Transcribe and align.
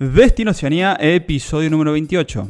Destino 0.00 0.52
Oceanía, 0.52 0.96
episodio 1.00 1.70
número 1.70 1.90
28. 1.90 2.48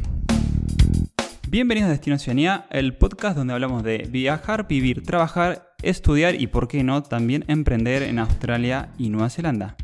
Bienvenidos 1.49 1.89
a 1.89 1.93
Destino 1.93 2.17
Oceanía, 2.17 2.67
el 2.69 2.95
podcast 2.99 3.39
donde 3.39 3.55
hablamos 3.55 3.83
de 3.83 4.07
viajar, 4.11 4.69
vivir, 4.69 5.03
trabajar, 5.03 5.75
estudiar 5.81 6.39
y, 6.39 6.49
por 6.49 6.69
qué 6.69 6.85
no, 6.85 7.03
también 7.03 7.47
emprender 7.49 8.03
en 8.03 8.19
Australia 8.19 8.91
y 8.99 9.09
Nueva 9.09 9.31
Zelanda. 9.31 9.77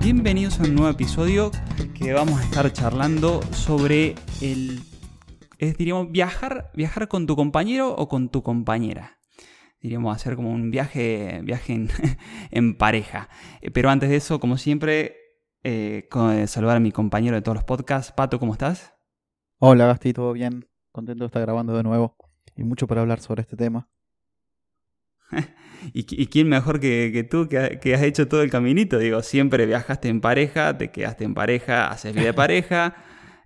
Bienvenidos 0.00 0.60
a 0.60 0.62
un 0.62 0.76
nuevo 0.76 0.88
episodio 0.88 1.50
que 1.92 2.14
vamos 2.14 2.40
a 2.40 2.44
estar 2.44 2.72
charlando 2.72 3.42
sobre 3.52 4.14
el, 4.40 4.80
es, 5.58 5.76
diríamos, 5.76 6.10
viajar, 6.10 6.70
viajar 6.74 7.08
con 7.08 7.26
tu 7.26 7.36
compañero 7.36 7.94
o 7.94 8.08
con 8.08 8.30
tu 8.30 8.42
compañera. 8.42 9.16
Diríamos 9.80 10.14
hacer 10.14 10.36
como 10.36 10.50
un 10.50 10.70
viaje, 10.70 11.40
viaje 11.42 11.86
en, 12.50 12.76
pareja. 12.76 13.28
Eh, 13.60 13.70
pero 13.70 13.90
antes 13.90 14.08
de 14.08 14.16
eso, 14.16 14.40
como 14.40 14.56
siempre, 14.56 15.16
eh, 15.62 16.08
saludar 16.46 16.76
a 16.76 16.80
mi 16.80 16.92
compañero 16.92 17.36
de 17.36 17.42
todos 17.42 17.56
los 17.56 17.64
podcasts. 17.64 18.12
Pato, 18.12 18.38
¿cómo 18.38 18.52
estás? 18.52 18.94
Hola, 19.58 19.86
Gasti, 19.86 20.12
¿todo 20.12 20.32
bien? 20.32 20.68
Contento 20.92 21.24
de 21.24 21.26
estar 21.26 21.42
grabando 21.42 21.76
de 21.76 21.82
nuevo 21.82 22.16
y 22.56 22.64
mucho 22.64 22.86
para 22.86 23.02
hablar 23.02 23.20
sobre 23.20 23.42
este 23.42 23.56
tema. 23.56 23.88
¿Y, 25.92 26.26
quién 26.26 26.48
mejor 26.48 26.80
que, 26.80 27.26
tú 27.28 27.48
que, 27.48 27.94
has 27.94 28.02
hecho 28.02 28.28
todo 28.28 28.42
el 28.42 28.50
caminito? 28.50 28.98
Digo, 28.98 29.22
siempre 29.22 29.66
viajaste 29.66 30.08
en 30.08 30.20
pareja, 30.20 30.76
te 30.76 30.90
quedaste 30.90 31.24
en 31.24 31.34
pareja, 31.34 31.88
haces 31.88 32.14
vida 32.14 32.26
de 32.26 32.34
pareja. 32.34 32.96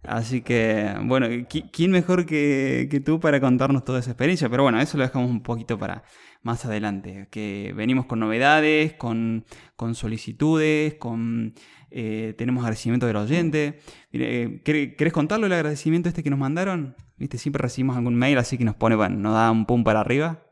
Así 0.03 0.41
que, 0.41 0.95
bueno, 1.05 1.27
¿quién 1.49 1.91
mejor 1.91 2.25
que, 2.25 3.03
tú 3.05 3.21
para 3.21 3.41
contarnos 3.41 3.85
toda 3.85 4.01
esa 4.01 4.13
experiencia? 4.13 4.49
Pero 4.49 4.63
bueno, 4.63 4.81
eso 4.81 4.97
lo 4.97 5.05
dejamos 5.05 5.31
un 5.31 5.43
poquito 5.43 5.79
para 5.79 6.05
más 6.43 6.65
adelante. 6.65 7.29
Que 7.31 7.75
venimos 7.77 8.07
con 8.07 8.19
novedades, 8.19 8.95
con, 8.95 9.45
solicitudes, 9.93 10.95
con 10.95 11.55
eh, 11.91 12.35
tenemos 12.39 12.63
agradecimiento 12.63 13.07
del 13.07 13.17
oyente. 13.17 13.81
Mire, 14.11 14.63
¿Querés 14.63 15.13
contarlo 15.13 15.47
el 15.47 15.53
agradecimiento 15.53 16.09
este 16.09 16.23
que 16.23 16.31
nos 16.31 16.39
mandaron? 16.39 16.97
Viste, 17.19 17.37
siempre 17.37 17.61
recibimos 17.61 17.97
algún 17.97 18.15
mail 18.15 18.39
así 18.39 18.57
que 18.57 18.65
nos 18.65 18.77
pone, 18.77 18.97
bueno, 18.97 19.17
nos 19.17 19.35
da 19.35 19.51
un 19.51 19.67
pum 19.67 19.85
para 19.85 20.01
arriba. 20.01 20.43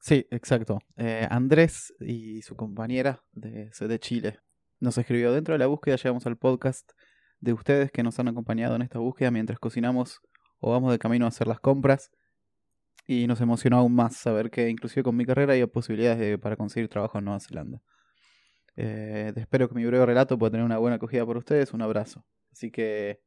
Sí, 0.00 0.24
exacto. 0.30 0.78
Eh, 0.96 1.26
Andrés 1.28 1.92
y 2.00 2.40
su 2.42 2.54
compañera 2.54 3.24
de, 3.32 3.70
de 3.78 3.98
Chile 3.98 4.38
nos 4.80 4.96
escribió 4.96 5.32
dentro 5.32 5.54
de 5.54 5.58
la 5.58 5.66
búsqueda, 5.66 5.96
llegamos 5.96 6.24
al 6.26 6.36
podcast 6.36 6.92
de 7.40 7.52
ustedes 7.52 7.90
que 7.90 8.02
nos 8.02 8.18
han 8.18 8.28
acompañado 8.28 8.76
en 8.76 8.82
esta 8.82 8.98
búsqueda 8.98 9.30
mientras 9.30 9.58
cocinamos 9.58 10.20
o 10.60 10.70
vamos 10.70 10.92
de 10.92 10.98
camino 10.98 11.24
a 11.24 11.28
hacer 11.28 11.46
las 11.46 11.60
compras. 11.60 12.10
Y 13.06 13.26
nos 13.26 13.40
emocionó 13.40 13.78
aún 13.78 13.94
más 13.94 14.16
saber 14.16 14.50
que 14.50 14.68
inclusive 14.68 15.02
con 15.02 15.16
mi 15.16 15.24
carrera 15.24 15.54
hay 15.54 15.64
posibilidades 15.66 16.38
para 16.38 16.56
conseguir 16.56 16.88
trabajo 16.88 17.18
en 17.18 17.24
Nueva 17.24 17.40
Zelanda. 17.40 17.80
Eh, 18.76 19.32
espero 19.34 19.68
que 19.68 19.74
mi 19.74 19.84
breve 19.86 20.06
relato 20.06 20.38
pueda 20.38 20.50
tener 20.52 20.66
una 20.66 20.78
buena 20.78 20.96
acogida 20.96 21.24
por 21.24 21.36
ustedes. 21.36 21.72
Un 21.72 21.82
abrazo. 21.82 22.24
Así 22.52 22.70
que 22.70 23.20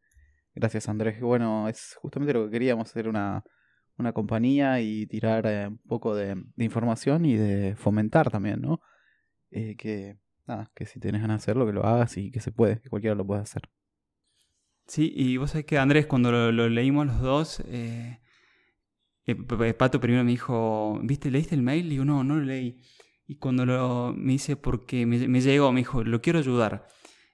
gracias 0.53 0.87
Andrés. 0.87 1.19
Bueno, 1.19 1.67
es 1.67 1.95
justamente 1.99 2.33
lo 2.33 2.45
que 2.45 2.51
queríamos, 2.51 2.89
hacer 2.89 3.07
una, 3.07 3.43
una 3.97 4.13
compañía 4.13 4.81
y 4.81 5.07
tirar 5.07 5.45
eh, 5.47 5.67
un 5.67 5.79
poco 5.79 6.15
de, 6.15 6.35
información 6.57 7.25
y 7.25 7.35
de 7.37 7.75
fomentar 7.75 8.29
también, 8.29 8.61
¿no? 8.61 8.81
Eh, 9.51 9.75
que 9.77 10.17
nada, 10.47 10.71
que 10.75 10.85
si 10.85 10.99
tienes 10.99 11.21
ganas 11.21 11.39
de 11.39 11.43
hacerlo, 11.43 11.65
que 11.65 11.73
lo 11.73 11.85
hagas 11.85 12.17
y 12.17 12.31
que 12.31 12.39
se 12.39 12.51
puede, 12.51 12.81
que 12.81 12.89
cualquiera 12.89 13.15
lo 13.15 13.25
pueda 13.25 13.41
hacer. 13.41 13.63
Sí, 14.87 15.11
y 15.15 15.37
vos 15.37 15.51
sabés 15.51 15.65
que 15.65 15.77
Andrés, 15.77 16.05
cuando 16.05 16.31
lo, 16.31 16.69
leímos 16.69 17.07
los 17.07 17.21
dos, 17.21 17.63
eh, 17.67 18.19
Pato 19.77 20.01
primero 20.01 20.23
me 20.23 20.31
dijo, 20.31 20.99
¿viste, 21.03 21.31
leíste 21.31 21.55
el 21.55 21.61
mail? 21.61 21.85
Y 21.85 21.89
digo, 21.91 22.05
no, 22.05 22.23
no 22.23 22.35
lo 22.35 22.43
leí. 22.43 22.81
Y 23.27 23.37
cuando 23.37 23.65
lo, 23.65 24.13
me 24.15 24.33
dice, 24.33 24.57
porque 24.57 25.05
me, 25.05 25.27
me 25.27 25.41
llegó, 25.41 25.71
me 25.71 25.81
dijo, 25.81 26.03
lo 26.03 26.21
quiero 26.21 26.39
ayudar. 26.39 26.87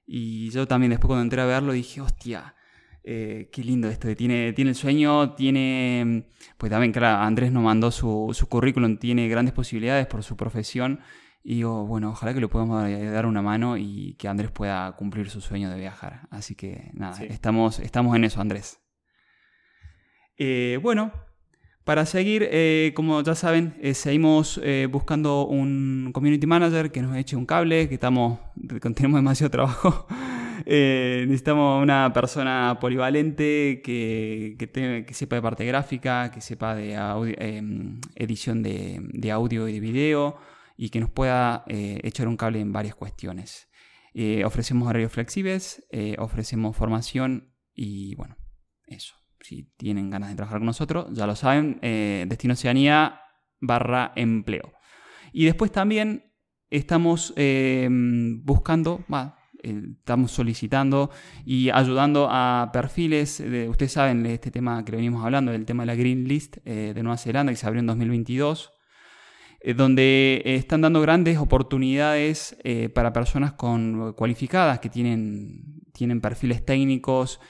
Y 0.05 0.49
yo 0.51 0.67
también 0.67 0.91
después 0.91 1.07
cuando 1.07 1.23
entré 1.23 1.41
a 1.41 1.45
verlo 1.45 1.73
dije, 1.73 2.01
hostia, 2.01 2.55
eh, 3.03 3.49
qué 3.53 3.63
lindo 3.63 3.87
esto, 3.89 4.13
tiene, 4.15 4.51
tiene 4.51 4.71
el 4.71 4.75
sueño, 4.75 5.33
tiene, 5.33 6.29
pues 6.57 6.69
también, 6.69 6.91
claro, 6.91 7.23
Andrés 7.23 7.53
nos 7.53 7.63
mandó 7.63 7.89
su, 7.89 8.31
su 8.33 8.47
currículum, 8.49 8.97
tiene 8.97 9.29
grandes 9.29 9.53
posibilidades 9.53 10.07
por 10.07 10.23
su 10.23 10.35
profesión 10.35 10.99
y 11.43 11.55
digo, 11.55 11.85
bueno, 11.85 12.09
ojalá 12.09 12.33
que 12.33 12.41
le 12.41 12.49
podamos 12.49 12.83
dar 12.91 13.25
una 13.25 13.41
mano 13.41 13.77
y 13.77 14.15
que 14.19 14.27
Andrés 14.27 14.51
pueda 14.51 14.91
cumplir 14.97 15.29
su 15.29 15.39
sueño 15.39 15.69
de 15.69 15.77
viajar. 15.77 16.27
Así 16.29 16.55
que 16.55 16.91
nada, 16.93 17.23
estamos, 17.23 17.79
estamos 17.79 18.15
en 18.17 18.25
eso, 18.25 18.41
Andrés. 18.41 18.81
Eh, 20.37 20.77
bueno, 20.81 21.11
para 21.83 22.05
seguir, 22.05 22.47
eh, 22.51 22.91
como 22.95 23.21
ya 23.21 23.33
saben, 23.33 23.75
eh, 23.81 23.93
seguimos 23.93 24.59
buscando 24.91 25.47
un 25.47 26.11
community 26.13 26.45
manager 26.45 26.91
que 26.91 27.01
nos 27.01 27.15
eche 27.15 27.35
un 27.35 27.45
cable, 27.45 27.87
que 27.87 27.95
estamos, 27.95 28.39
tenemos 28.93 29.17
demasiado 29.17 29.49
trabajo. 29.49 30.05
necesitamos 30.65 31.81
una 31.81 32.11
persona 32.11 32.77
polivalente 32.81 33.81
que, 33.81 34.57
que, 34.57 35.13
sepa 35.13 35.37
de 35.37 35.41
parte 35.41 35.63
gráfica, 35.63 36.29
que 36.29 36.41
sepa 36.41 36.75
de 36.75 36.93
em, 37.37 38.01
edición 38.15 38.61
de, 38.63 38.99
de 39.01 39.31
audio 39.31 39.69
y 39.69 39.73
de 39.73 39.79
video 39.79 40.56
y 40.77 40.89
que 40.89 40.99
nos 40.99 41.09
pueda 41.09 41.63
eh, 41.67 41.99
echar 42.03 42.27
un 42.27 42.37
cable 42.37 42.61
en 42.61 42.71
varias 42.71 42.95
cuestiones. 42.95 43.67
Eh, 44.13 44.45
ofrecemos 44.45 44.87
horarios 44.87 45.11
flexibles, 45.11 45.85
eh, 45.91 46.15
ofrecemos 46.19 46.77
formación 46.77 47.53
y 47.73 48.15
bueno, 48.15 48.37
eso. 48.85 49.15
Si 49.41 49.71
tienen 49.77 50.09
ganas 50.09 50.29
de 50.29 50.35
trabajar 50.35 50.59
con 50.59 50.67
nosotros, 50.67 51.07
ya 51.11 51.27
lo 51.27 51.35
saben, 51.35 51.79
Destino 51.81 52.53
Oceanía 52.53 53.21
barra 53.61 54.13
empleo. 54.15 54.73
Y 55.31 55.45
después 55.45 55.71
también 55.71 56.33
estamos 56.71 57.35
buscando, 58.43 59.05
estamos 59.61 60.31
solicitando 60.31 61.11
y 61.45 61.69
ayudando 61.69 62.27
a 62.31 62.71
perfiles, 62.73 63.37
de, 63.37 63.69
ustedes 63.69 63.91
saben 63.91 64.23
de 64.23 64.33
este 64.33 64.49
tema 64.49 64.83
que 64.83 64.91
venimos 64.91 65.23
hablando, 65.23 65.51
del 65.51 65.65
tema 65.65 65.83
de 65.83 65.87
la 65.87 65.95
Green 65.95 66.27
List 66.27 66.57
de 66.65 67.01
Nueva 67.03 67.17
Zelanda 67.17 67.53
que 67.53 67.57
se 67.57 67.67
abrió 67.67 67.79
en 67.79 67.87
2022 67.87 68.73
eh, 69.67 69.73
donde 69.73 70.41
eh, 70.45 70.55
están 70.55 70.79
dando 70.79 71.01
grandes 71.01 71.37
oportunidades 71.37 72.55
eh, 72.63 72.87
para 72.87 73.11
personas 73.11 73.51
con, 73.51 74.13
cualificadas 74.13 74.79
que 74.79 74.89
tienen, 74.89 75.81
tienen 75.91 76.21
perfiles 76.21 76.65
técnicos. 76.65 77.41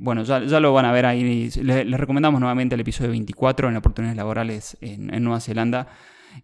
bueno, 0.00 0.24
ya, 0.24 0.40
lo 0.40 0.72
van 0.72 0.84
a 0.84 0.90
ver 0.90 1.06
ahí. 1.06 1.48
Les, 1.62 1.86
recomendamos 1.92 2.40
nuevamente 2.40 2.74
el 2.74 2.80
episodio 2.80 3.10
24 3.10 3.68
en 3.68 3.76
oportunidades 3.76 4.16
laborales 4.16 4.76
en, 4.80 5.22
Nueva 5.22 5.38
Zelanda. 5.38 5.86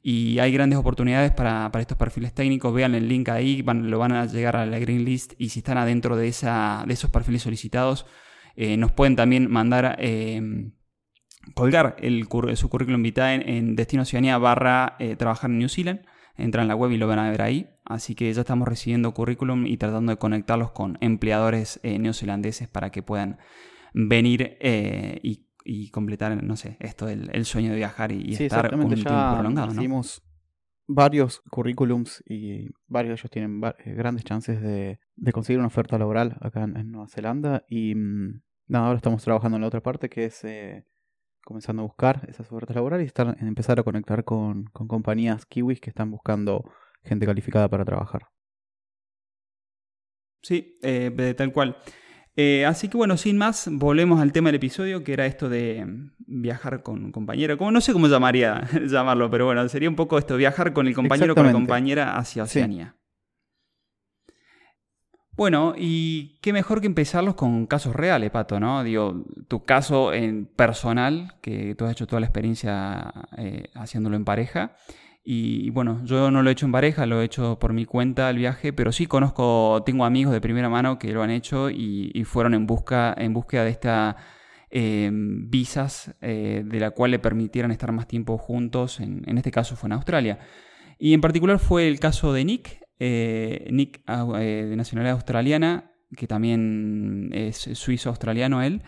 Y 0.01 0.39
hay 0.39 0.53
grandes 0.53 0.79
oportunidades 0.79 1.33
para, 1.33 1.69
estos 1.81 1.99
perfiles 1.99 2.33
técnicos. 2.33 2.73
Vean 2.73 2.95
el 2.95 3.09
link 3.09 3.31
ahí, 3.31 3.65
lo 3.65 3.99
van 3.99 4.13
a 4.13 4.27
llegar 4.27 4.55
a 4.55 4.65
la 4.65 4.79
Green 4.79 5.05
List. 5.05 5.33
Y 5.39 5.49
si 5.49 5.59
están 5.59 5.77
adentro 5.77 6.17
de, 6.17 6.29
esa, 6.29 6.85
de 6.87 6.95
esos 6.95 7.11
perfiles 7.11 7.43
solicitados, 7.43 8.07
nos 8.57 8.93
pueden 8.93 9.17
también 9.17 9.51
mandar 9.51 9.99
colgar 11.55 11.97
el, 11.99 12.27
su 12.55 12.69
currículum 12.69 13.03
vitae 13.03 13.35
en, 13.35 13.49
en 13.49 13.77
Destino 13.77 14.03
Oceanía 14.03 14.39
barra 14.39 14.97
eh, 14.99 15.17
trabajar 15.17 15.51
en 15.51 15.59
New 15.59 15.69
Zealand. 15.69 16.01
Entran 16.37 16.63
en 16.63 16.69
la 16.69 16.77
web 16.77 16.91
y 16.93 16.97
lo 16.97 17.07
van 17.07 17.19
a 17.19 17.31
ver 17.31 17.43
ahí. 17.43 17.69
Así 17.85 18.15
que 18.15 18.33
ya 18.33 18.41
estamos 18.41 18.67
recibiendo 18.67 19.13
currículum 19.13 19.67
y 19.67 19.77
tratando 19.77 20.13
de 20.13 20.19
conectarlos 20.19 20.71
con 20.71 20.97
empleadores 21.01 21.81
eh, 21.83 21.99
neozelandeses 21.99 22.69
para 22.69 22.91
que 22.91 23.03
puedan 23.03 23.39
venir 23.93 24.57
eh, 24.61 25.21
y, 25.23 25.91
completar, 25.91 26.43
no 26.43 26.57
sé, 26.57 26.77
esto 26.81 27.07
del 27.07 27.31
el 27.33 27.45
sueño 27.45 27.71
de 27.71 27.77
viajar 27.77 28.13
y, 28.13 28.33
estar 28.33 28.75
un 28.75 28.89
tiempo 28.89 29.11
prolongado. 29.11 29.75
¿no? 29.75 30.03
varios 30.93 31.41
currículums 31.51 32.21
y 32.27 32.69
varios 32.89 33.11
de 33.11 33.15
ellos 33.21 33.31
tienen 33.31 33.61
grandes 33.97 34.25
chances 34.25 34.61
de, 34.61 34.99
conseguir 35.33 35.59
una 35.59 35.69
oferta 35.69 35.99
laboral 35.99 36.37
acá 36.41 36.65
en, 36.65 36.91
Nueva 36.91 37.07
Zelanda. 37.09 37.65
Y 37.69 37.95
mm, 37.95 38.41
nada, 38.67 38.87
ahora 38.87 38.97
estamos 38.97 39.23
trabajando 39.23 39.57
en 39.57 39.61
la 39.61 39.69
otra 39.69 39.83
parte 39.83 40.09
que 40.09 40.25
es 40.25 40.45
comenzando 41.45 41.83
a 41.83 41.87
buscar 41.87 42.27
esas 42.29 42.51
ofertas 42.51 42.77
laborales 42.77 43.05
y 43.05 43.09
estar, 43.09 43.37
empezar 43.41 43.81
a 43.81 43.83
conectar 43.83 44.25
con, 44.25 44.65
compañías 44.73 45.47
kiwis 45.47 45.81
que 45.81 45.91
están 45.91 46.11
buscando 46.11 46.65
gente 47.03 47.27
calificada 47.27 47.69
para 47.69 47.85
trabajar. 47.85 48.29
Sí, 50.43 50.79
eh, 50.83 51.35
tal 51.37 51.53
cual. 51.53 51.77
Eh, 52.37 52.65
así 52.65 52.89
que 52.89 52.97
bueno, 52.97 53.17
sin 53.17 53.37
más, 53.37 53.69
volvemos 53.71 54.21
al 54.21 54.33
tema 54.33 54.49
del 54.49 54.57
episodio, 54.57 55.05
que 55.05 55.13
era 55.13 55.27
esto 55.27 55.49
de 55.49 55.87
viajar 56.19 56.83
con 56.83 57.13
compañero. 57.13 57.59
Como 57.59 57.71
no 57.71 57.81
sé 57.81 57.93
cómo 57.93 58.07
llamaría 58.09 58.67
llamarlo, 58.89 59.31
pero 59.31 59.47
bueno, 59.47 59.69
sería 59.69 59.89
un 59.89 59.97
poco 59.97 60.19
esto, 60.19 60.37
viajar 60.37 60.73
con 60.73 60.87
el 60.87 60.95
compañero 60.95 61.33
o 61.33 61.37
con 61.37 61.47
la 61.47 61.53
compañera 61.53 62.17
hacia 62.17 62.45
Oceanía. 62.45 62.97
Bueno, 65.41 65.73
y 65.75 66.37
qué 66.43 66.53
mejor 66.53 66.83
que 66.83 66.87
empezarlos 66.87 67.35
con 67.35 67.65
casos 67.65 67.97
reales, 67.97 68.31
Pato, 68.31 68.61
¿no? 68.61 68.85
Digo, 68.85 69.25
tu 69.49 69.65
caso 69.65 70.13
en 70.13 70.45
personal, 70.45 71.33
que 71.41 71.75
tú 71.75 71.87
has 71.87 71.93
hecho 71.93 72.07
toda 72.07 72.21
la 72.21 72.27
experiencia 72.27 73.11
eh, 73.39 73.71
haciéndolo 73.75 74.17
en 74.17 74.27
pareja. 74.27 74.77
Y 75.25 75.71
bueno, 75.71 76.03
yo 76.05 76.31
no 76.31 76.43
lo 76.43 76.51
he 76.51 76.53
hecho 76.53 76.67
en 76.67 76.73
pareja, 76.73 77.07
lo 77.07 77.23
he 77.23 77.25
hecho 77.25 77.59
por 77.59 77.73
mi 77.73 77.87
cuenta 77.87 78.29
el 78.29 78.37
viaje, 78.37 78.75
pero 78.75 78.93
sí 78.93 79.07
conozco, 79.07 79.83
tengo 79.87 80.05
amigos 80.05 80.35
de 80.35 80.43
primera 80.43 80.69
mano 80.69 80.99
que 80.99 81.11
lo 81.11 81.23
han 81.23 81.31
hecho 81.31 81.71
y, 81.71 82.23
fueron 82.27 82.53
en 82.53 82.67
busca, 82.67 83.15
en 83.17 83.33
búsqueda 83.33 83.65
de 83.65 83.71
esta 83.71 84.17
em, 84.69 85.49
visas 85.49 86.15
eh, 86.21 86.65
de 86.67 86.81
la 86.81 86.91
cual 86.91 87.13
le 87.13 87.19
permitieran 87.19 87.71
estar 87.71 87.93
más 87.93 88.07
tiempo 88.07 88.37
juntos. 88.37 89.01
En 89.01 89.39
este 89.39 89.51
caso 89.51 89.75
fue 89.75 89.89
en 89.89 89.93
Australia. 89.93 90.39
Y 90.99 91.15
en 91.15 91.23
particular 91.23 91.59
fue 91.59 91.89
el 91.89 91.99
caso 91.99 92.35
de 92.35 92.45
Nick, 92.45 92.81
eh, 93.01 93.67
Nick 93.73 94.03
eh, 94.07 94.67
de 94.69 94.77
nacionalidad 94.77 95.15
australiana, 95.15 95.91
que 96.15 96.27
también 96.27 97.31
es 97.33 97.57
suizo-australiano 97.57 98.63
él. 98.63 98.83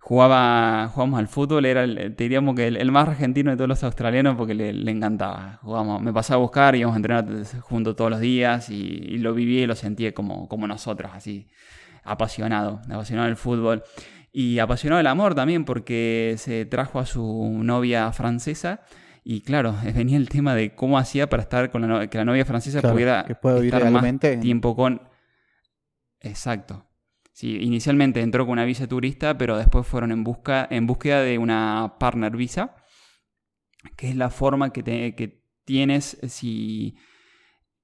Jugaba, 0.00 0.88
jugamos 0.88 1.18
al 1.18 1.28
fútbol, 1.28 1.64
era 1.64 1.84
el, 1.84 2.14
diríamos 2.16 2.54
que 2.54 2.66
el, 2.66 2.92
más 2.92 3.08
argentino 3.08 3.50
de 3.50 3.56
todos 3.56 3.68
los 3.68 3.82
australianos 3.84 4.36
porque 4.36 4.54
le, 4.54 4.90
encantaba. 4.90 5.60
Jugamos, 5.62 6.02
me 6.02 6.12
pasaba 6.12 6.38
a 6.38 6.42
buscar, 6.42 6.74
íbamos 6.76 6.94
a 6.94 6.96
entrenar 6.96 7.26
juntos 7.60 7.96
todos 7.96 8.10
los 8.10 8.20
días 8.20 8.68
y, 8.68 9.18
lo 9.18 9.32
viví 9.32 9.60
y 9.60 9.66
lo 9.66 9.74
sentí 9.76 10.10
como, 10.12 10.48
como 10.48 10.66
nosotros, 10.66 11.12
así, 11.14 11.48
apasionado, 12.04 12.80
apasionado 12.90 13.26
del 13.26 13.36
fútbol. 13.36 13.84
Y 14.32 14.58
apasionado 14.58 14.98
del 14.98 15.06
amor 15.06 15.34
también 15.34 15.64
porque 15.64 16.34
se 16.38 16.66
trajo 16.66 16.98
a 16.98 17.06
su 17.06 17.60
novia 17.62 18.12
francesa 18.12 18.82
y 19.28 19.40
claro, 19.40 19.74
venía 19.94 20.16
el 20.16 20.28
tema 20.28 20.54
de 20.54 20.76
cómo 20.76 20.98
hacía 20.98 21.28
para 21.28 21.42
estar 21.42 21.72
con 21.72 21.82
la 21.82 21.88
novia, 21.88 22.06
que 22.06 22.16
la 22.16 22.24
novia 22.24 22.44
francesa 22.44 22.80
pudiera 22.80 23.22
estar 23.22 23.90
más 23.90 24.20
tiempo 24.40 24.76
con... 24.76 25.02
Exacto. 26.20 26.86
Sí, 27.32 27.58
inicialmente 27.60 28.20
entró 28.20 28.46
con 28.46 28.52
una 28.52 28.64
visa 28.64 28.86
turista, 28.86 29.36
pero 29.36 29.58
después 29.58 29.84
fueron 29.84 30.12
en, 30.12 30.22
busca, 30.22 30.68
en 30.70 30.86
búsqueda 30.86 31.22
de 31.22 31.38
una 31.38 31.96
partner 31.98 32.36
visa, 32.36 32.76
que 33.96 34.08
es 34.08 34.16
la 34.16 34.30
forma 34.30 34.72
que, 34.72 34.84
que 34.84 35.42
tienes 35.64 36.18
si... 36.28 36.96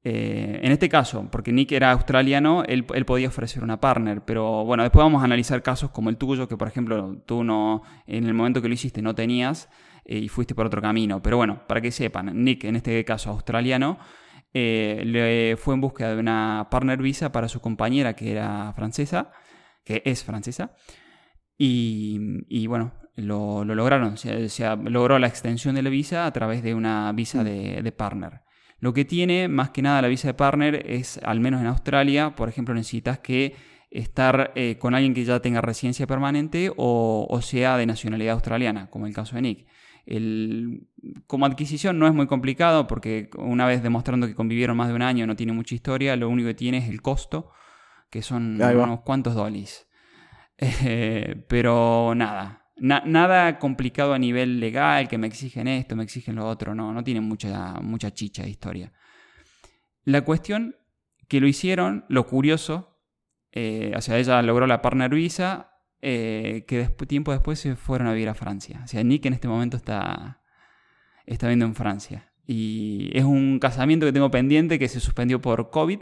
Eh, 0.05 0.61
en 0.63 0.73
este 0.73 0.89
caso, 0.89 1.29
porque 1.31 1.53
Nick 1.53 1.73
era 1.73 1.91
australiano, 1.93 2.65
él, 2.65 2.87
él, 2.95 3.05
podía 3.05 3.29
ofrecer 3.29 3.63
una 3.63 3.81
partner, 3.81 4.25
pero 4.25 4.65
bueno, 4.65 4.83
después 4.85 5.03
vamos 5.03 5.23
a 5.23 5.25
analizar 5.25 5.63
casos 5.63 5.91
como 5.91 6.11
el 6.11 6.17
tuyo, 6.17 6.49
que 6.49 6.57
por 6.57 6.67
ejemplo 6.67 7.23
tú 7.25 7.45
no, 7.45 7.83
en 8.07 8.27
el 8.27 8.35
momento 8.35 8.63
que 8.63 8.69
lo 8.69 8.75
hiciste 8.75 9.01
no 9.01 9.15
tenías, 9.15 9.69
eh, 10.05 10.19
y 10.19 10.29
fuiste 10.29 10.55
por 10.55 10.67
otro 10.67 10.83
camino. 10.83 11.23
Pero 11.23 11.37
bueno, 11.37 11.67
para 11.67 11.81
que 11.81 11.91
sepan, 11.91 12.45
Nick, 12.45 12.65
en 12.65 12.77
este 12.77 13.05
caso 13.05 13.31
australiano, 13.31 13.99
eh, 14.55 15.03
le 15.07 15.57
fue 15.57 15.75
en 15.75 15.81
búsqueda 15.81 16.15
de 16.15 16.21
una 16.21 16.69
partner 16.71 17.01
visa 17.01 17.33
para 17.33 17.49
su 17.49 17.61
compañera 17.61 18.15
que 18.15 18.33
era 18.33 18.73
francesa, 18.75 19.33
que 19.85 20.03
es 20.05 20.25
francesa, 20.25 20.75
y, 21.65 22.67
bueno, 22.67 22.93
lo, 23.15 23.65
lograron, 23.65 24.17
se, 24.17 24.49
logró 24.85 25.19
la 25.21 25.29
extensión 25.29 25.77
de 25.77 25.83
la 25.83 25.91
visa 25.91 26.27
a 26.27 26.33
través 26.33 26.63
de 26.63 26.75
una 26.75 27.13
visa 27.13 27.45
de, 27.45 27.95
partner. 27.97 28.41
Lo 28.81 28.93
que 28.93 29.05
tiene 29.05 29.47
más 29.47 29.71
que 29.71 29.81
nada 29.81 30.03
la 30.03 30.09
visa 30.09 30.27
de 30.29 30.35
partner 30.35 30.85
es, 30.91 31.19
al 31.23 31.39
menos 31.39 31.61
en 31.61 31.69
Australia, 31.69 32.35
por 32.35 32.49
ejemplo, 32.49 32.75
necesitas 32.75 33.21
que 33.21 33.55
estar 33.91 34.53
eh, 34.57 34.77
con 34.79 34.95
alguien 34.95 35.15
que 35.15 35.25
ya 35.25 35.41
tenga 35.41 35.61
residencia 35.61 36.07
permanente 36.07 36.73
o, 36.77 37.27
o, 37.31 37.43
sea 37.43 37.77
de 37.77 37.87
nacionalidad 37.87 38.35
australiana, 38.35 38.91
como 38.91 39.07
el 39.07 39.15
caso 39.15 39.37
de 39.37 39.43
Nick. 39.43 39.67
El, 40.05 40.89
como 41.27 41.47
adquisición 41.47 41.99
no 41.99 42.07
es 42.07 42.15
muy 42.15 42.27
complicado 42.27 42.87
porque 42.87 43.31
una 43.37 43.67
vez 43.67 43.83
demostrando 43.83 44.27
que 44.27 44.35
convivieron 44.35 44.77
más 44.77 44.89
de 44.89 44.95
un 44.95 45.03
año 45.03 45.27
no 45.27 45.37
tiene 45.37 45.53
mucha 45.53 45.75
historia, 45.75 46.17
lo 46.17 46.29
único 46.29 46.49
que 46.49 46.55
tiene 46.55 46.79
es 46.79 46.89
el 46.89 47.03
costo, 47.03 47.51
que 48.11 48.23
son 48.23 48.61
unos 48.61 49.01
cuantos 49.01 49.35
dólares. 49.35 49.89
Eh, 50.85 51.45
pero 51.49 52.15
nada, 52.15 52.71
nada 52.77 53.59
complicado 53.59 54.13
a 54.13 54.19
nivel 54.19 54.61
legal, 54.61 55.09
que 55.09 55.19
me 55.19 55.27
exigen 55.27 55.67
esto, 55.67 55.97
me 55.97 56.05
exigen 56.05 56.37
lo 56.37 56.47
otro, 56.47 56.73
no, 56.73 56.93
no 56.93 57.03
tiene 57.03 57.21
mucha, 57.21 57.81
mucha 57.81 58.13
chicha 58.13 58.45
de 58.45 58.51
historia. 58.51 58.93
La 60.05 60.23
cuestión 60.23 60.77
que 61.29 61.41
lo 61.41 61.49
hicieron, 61.49 62.05
lo 62.09 62.27
curioso, 62.27 63.01
eh, 63.53 63.93
o 63.97 64.01
sea, 64.01 64.19
ella 64.19 64.43
logró 64.43 64.67
la 64.67 64.83
partner 64.83 65.11
visa, 65.11 65.72
eh, 66.03 66.65
que 66.67 66.85
tiempo 67.07 67.31
después 67.31 67.61
se 67.61 67.77
fueron 67.77 68.09
a 68.09 68.13
vivir 68.13 68.29
a 68.29 68.35
Francia. 68.35 68.81
O 68.85 68.89
sea, 68.89 69.03
Nick 69.05 69.25
en 69.27 69.35
este 69.35 69.47
momento 69.47 69.77
está, 69.77 70.43
está 71.27 71.47
viviendo 71.47 71.65
en 71.67 71.77
Francia. 71.77 72.33
Y 72.45 73.11
es 73.17 73.25
un 73.25 73.61
casamiento 73.61 74.05
que 74.05 74.13
tengo 74.13 74.31
pendiente 74.31 74.81
que 74.81 74.89
se 74.89 74.99
suspendió 74.99 75.41
por 75.41 75.71
COVID. 75.71 76.01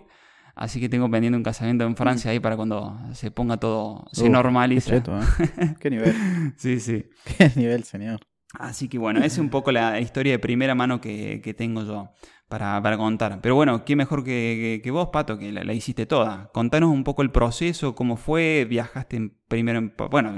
Así 0.57 0.81
que 0.81 0.89
tengo 0.89 1.11
pendiente 1.11 1.37
un 1.37 1.43
casamiento 1.43 1.85
en 1.85 1.97
Francia 1.97 2.31
ahí 2.31 2.41
para 2.41 2.57
cuando 2.57 2.99
se 3.13 3.31
ponga 3.31 3.59
todo, 3.59 4.07
se 4.13 4.29
normalice. 4.29 4.97
¿eh? 4.97 5.03
Qué, 5.81 5.91
nivel. 5.91 6.15
sí, 6.57 6.81
sí. 6.81 7.05
Qué 7.37 7.53
nivel, 7.55 7.85
señor. 7.85 8.21
Así 8.55 8.89
que 8.89 8.99
bueno, 8.99 9.21
esa 9.21 9.27
es 9.27 9.39
un 9.39 9.51
poco 9.51 9.71
la 9.71 10.01
historia 10.01 10.33
de 10.33 10.39
primera 10.39 10.75
mano 10.75 11.01
que, 11.01 11.41
que 11.41 11.55
tengo 11.55 11.85
yo 11.85 12.11
para, 12.51 12.97
contar. 12.99 13.41
Pero 13.41 13.55
bueno, 13.55 13.85
qué 13.85 13.95
mejor 13.95 14.25
que, 14.25 14.83
vos, 14.93 15.09
Pato, 15.13 15.39
que 15.39 15.53
la, 15.53 15.73
hiciste 15.73 16.05
toda. 16.05 16.51
Contanos 16.53 16.91
un 16.91 17.05
poco 17.05 17.23
el 17.23 17.31
proceso, 17.31 17.95
cómo 17.95 18.17
fue, 18.17 18.67
viajaste 18.69 19.31
primero 19.47 19.79
en... 19.79 19.95
Bueno, 20.11 20.35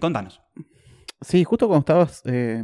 contanos. 0.00 0.40
Sí, 1.20 1.42
justo 1.42 1.66
cuando 1.66 1.80
estabas 1.80 2.22
eh, 2.24 2.62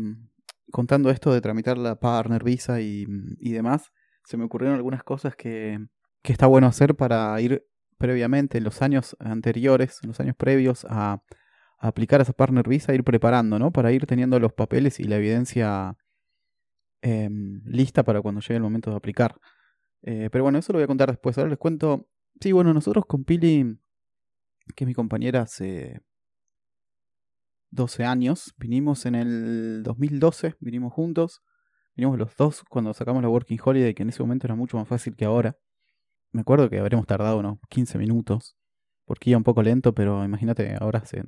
contando 0.71 1.11
esto 1.11 1.33
de 1.33 1.41
tramitar 1.41 1.79
la 1.79 1.99
partner 1.99 2.45
visa 2.45 2.81
y, 2.81 3.05
demás, 3.41 3.91
se 4.25 4.37
me 4.37 4.45
ocurrieron 4.45 4.77
algunas 4.77 5.03
cosas 5.03 5.35
que, 5.35 5.85
que 6.23 6.33
está 6.33 6.47
bueno 6.47 6.69
hacer 6.69 6.95
para 6.95 7.39
ir 7.41 7.67
previamente, 7.99 8.59
en 8.59 8.65
los 8.65 8.83
años 8.83 9.17
anteriores, 9.19 9.99
en 10.03 10.11
los 10.11 10.21
años 10.21 10.37
previos 10.37 10.87
a, 10.89 11.23
a 11.79 11.89
aplicar 11.89 12.21
esa 12.21 12.35
partner 12.35 12.69
visa, 12.69 12.95
ir 12.95 13.03
preparando, 13.03 13.59
¿no? 13.59 13.73
Para 13.73 13.91
ir 13.91 14.07
teniendo 14.07 14.39
los 14.39 14.53
papeles 14.53 15.01
y 15.01 15.05
la 15.05 15.17
evidencia 15.17 15.97
Em, 17.05 17.61
lista 17.65 18.05
para 18.05 18.23
cuando 18.23 18.41
llegue 18.41 18.55
el 18.55 18.63
momento 18.63 18.91
de 18.91 18.97
aplicar. 18.97 19.35
Eh, 20.03 20.29
pero 20.31 20.45
bueno, 20.45 20.59
eso 20.59 20.73
lo 20.73 20.79
voy 20.79 20.85
a 20.85 20.87
contar 20.87 21.11
después. 21.11 21.37
Ahora 21.37 21.51
les 21.51 21.59
cuento. 21.59 22.09
Sí, 22.41 22.53
bueno, 22.53 22.73
nosotros 22.73 23.07
con 23.07 23.25
Pili, 23.25 23.77
que 24.77 24.85
es 24.85 24.87
mi 24.89 24.95
compañera 24.95 25.43
hace 25.43 26.01
12 27.71 28.05
años, 28.05 28.55
vinimos 28.57 29.05
en 29.07 29.17
el 29.17 29.83
2012, 29.83 30.55
vinimos 30.61 30.93
juntos. 30.93 31.43
Vinimos 31.97 32.19
los 32.19 32.35
dos 32.37 32.63
cuando 32.71 32.95
sacamos 32.95 33.23
la 33.23 33.29
Working 33.29 33.59
Holiday, 33.63 33.95
que 33.95 34.03
en 34.03 34.09
ese 34.09 34.23
momento 34.23 34.47
era 34.47 34.55
mucho 34.55 34.77
más 34.79 34.89
fácil 34.89 35.15
que 35.17 35.25
ahora. 35.25 35.57
Me 36.33 36.43
acuerdo 36.43 36.71
que 36.71 36.79
habríamos 36.79 37.07
tardado 37.07 37.39
unos 37.39 37.59
15 37.69 37.99
minutos, 37.99 38.57
porque 39.05 39.31
iba 39.31 39.37
un 39.39 39.45
poco 39.45 39.63
lento, 39.63 39.93
pero 39.95 40.25
imagínate, 40.25 40.77
ahora 40.81 41.03
en, 41.13 41.27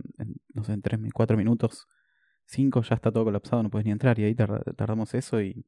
no 0.55 0.65
sé, 0.65 0.73
en 0.73 0.83
3, 0.83 1.01
4 1.13 1.37
minutos 1.37 1.87
5 2.47 2.83
ya 2.83 2.95
está 2.95 3.11
todo 3.11 3.25
colapsado, 3.25 3.63
no 3.63 3.71
puedes 3.71 3.87
ni 3.87 3.93
entrar. 3.93 4.19
Y 4.19 4.25
ahí 4.25 4.35
tardamos 4.35 5.15
eso 5.15 5.41
y 5.41 5.67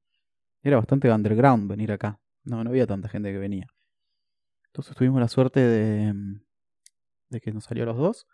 era 0.63 0.77
bastante 0.77 1.11
underground 1.11 1.69
venir 1.69 1.93
acá. 1.93 2.21
No, 2.45 2.63
no 2.63 2.71
había 2.71 2.87
tanta 2.87 3.09
gente 3.09 3.33
que 3.33 3.39
venía. 3.39 3.67
Entonces 4.67 4.95
tuvimos 4.97 5.21
la 5.21 5.29
suerte 5.29 5.61
de, 5.61 6.13
mm, 6.13 6.41
de 7.31 7.41
que 7.41 7.53
nos 7.53 7.65
salió 7.65 7.85
a 7.85 7.87
los 7.87 7.97
dos. 7.97 8.27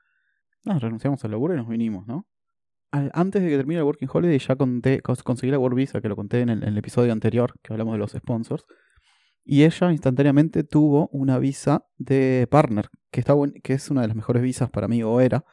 Nos 0.65 0.83
renunciamos 0.83 1.25
al 1.25 1.31
laburo 1.31 1.55
y 1.55 1.57
nos 1.57 1.69
vinimos, 1.69 2.07
¿no? 2.07 2.27
antes 2.93 3.43
de 3.43 3.49
que 3.49 3.57
termine 3.57 3.79
el 3.79 3.85
Working 3.85 4.09
Holiday 4.13 4.39
ya 4.39 4.55
conseguí 4.57 5.51
la 5.51 5.59
Work 5.59 5.75
Visa, 5.75 6.01
que 6.01 6.09
lo 6.09 6.17
conté 6.17 6.41
en 6.41 6.51
el, 6.51 6.77
episodio 6.77 7.13
anterior, 7.13 7.55
que 7.63 7.73
hablamos 7.73 7.95
de 7.95 7.99
los 7.99 8.13
sponsors. 8.13 8.65
Y 9.45 9.65
ella 9.65 9.91
instantáneamente 9.91 10.63
tuvo 10.63 11.09
una 11.09 11.39
visa 11.39 11.87
de 11.97 12.47
partner, 12.51 12.91
que, 13.11 13.21
está 13.21 13.35
que 13.63 13.73
es 13.73 13.91
una 13.91 14.03
de 14.03 14.09
las 14.09 14.17
mejores 14.17 14.43
visas 14.43 14.71
para 14.71 14.89
mí, 14.89 15.03
o 15.03 15.21
era, 15.21 15.45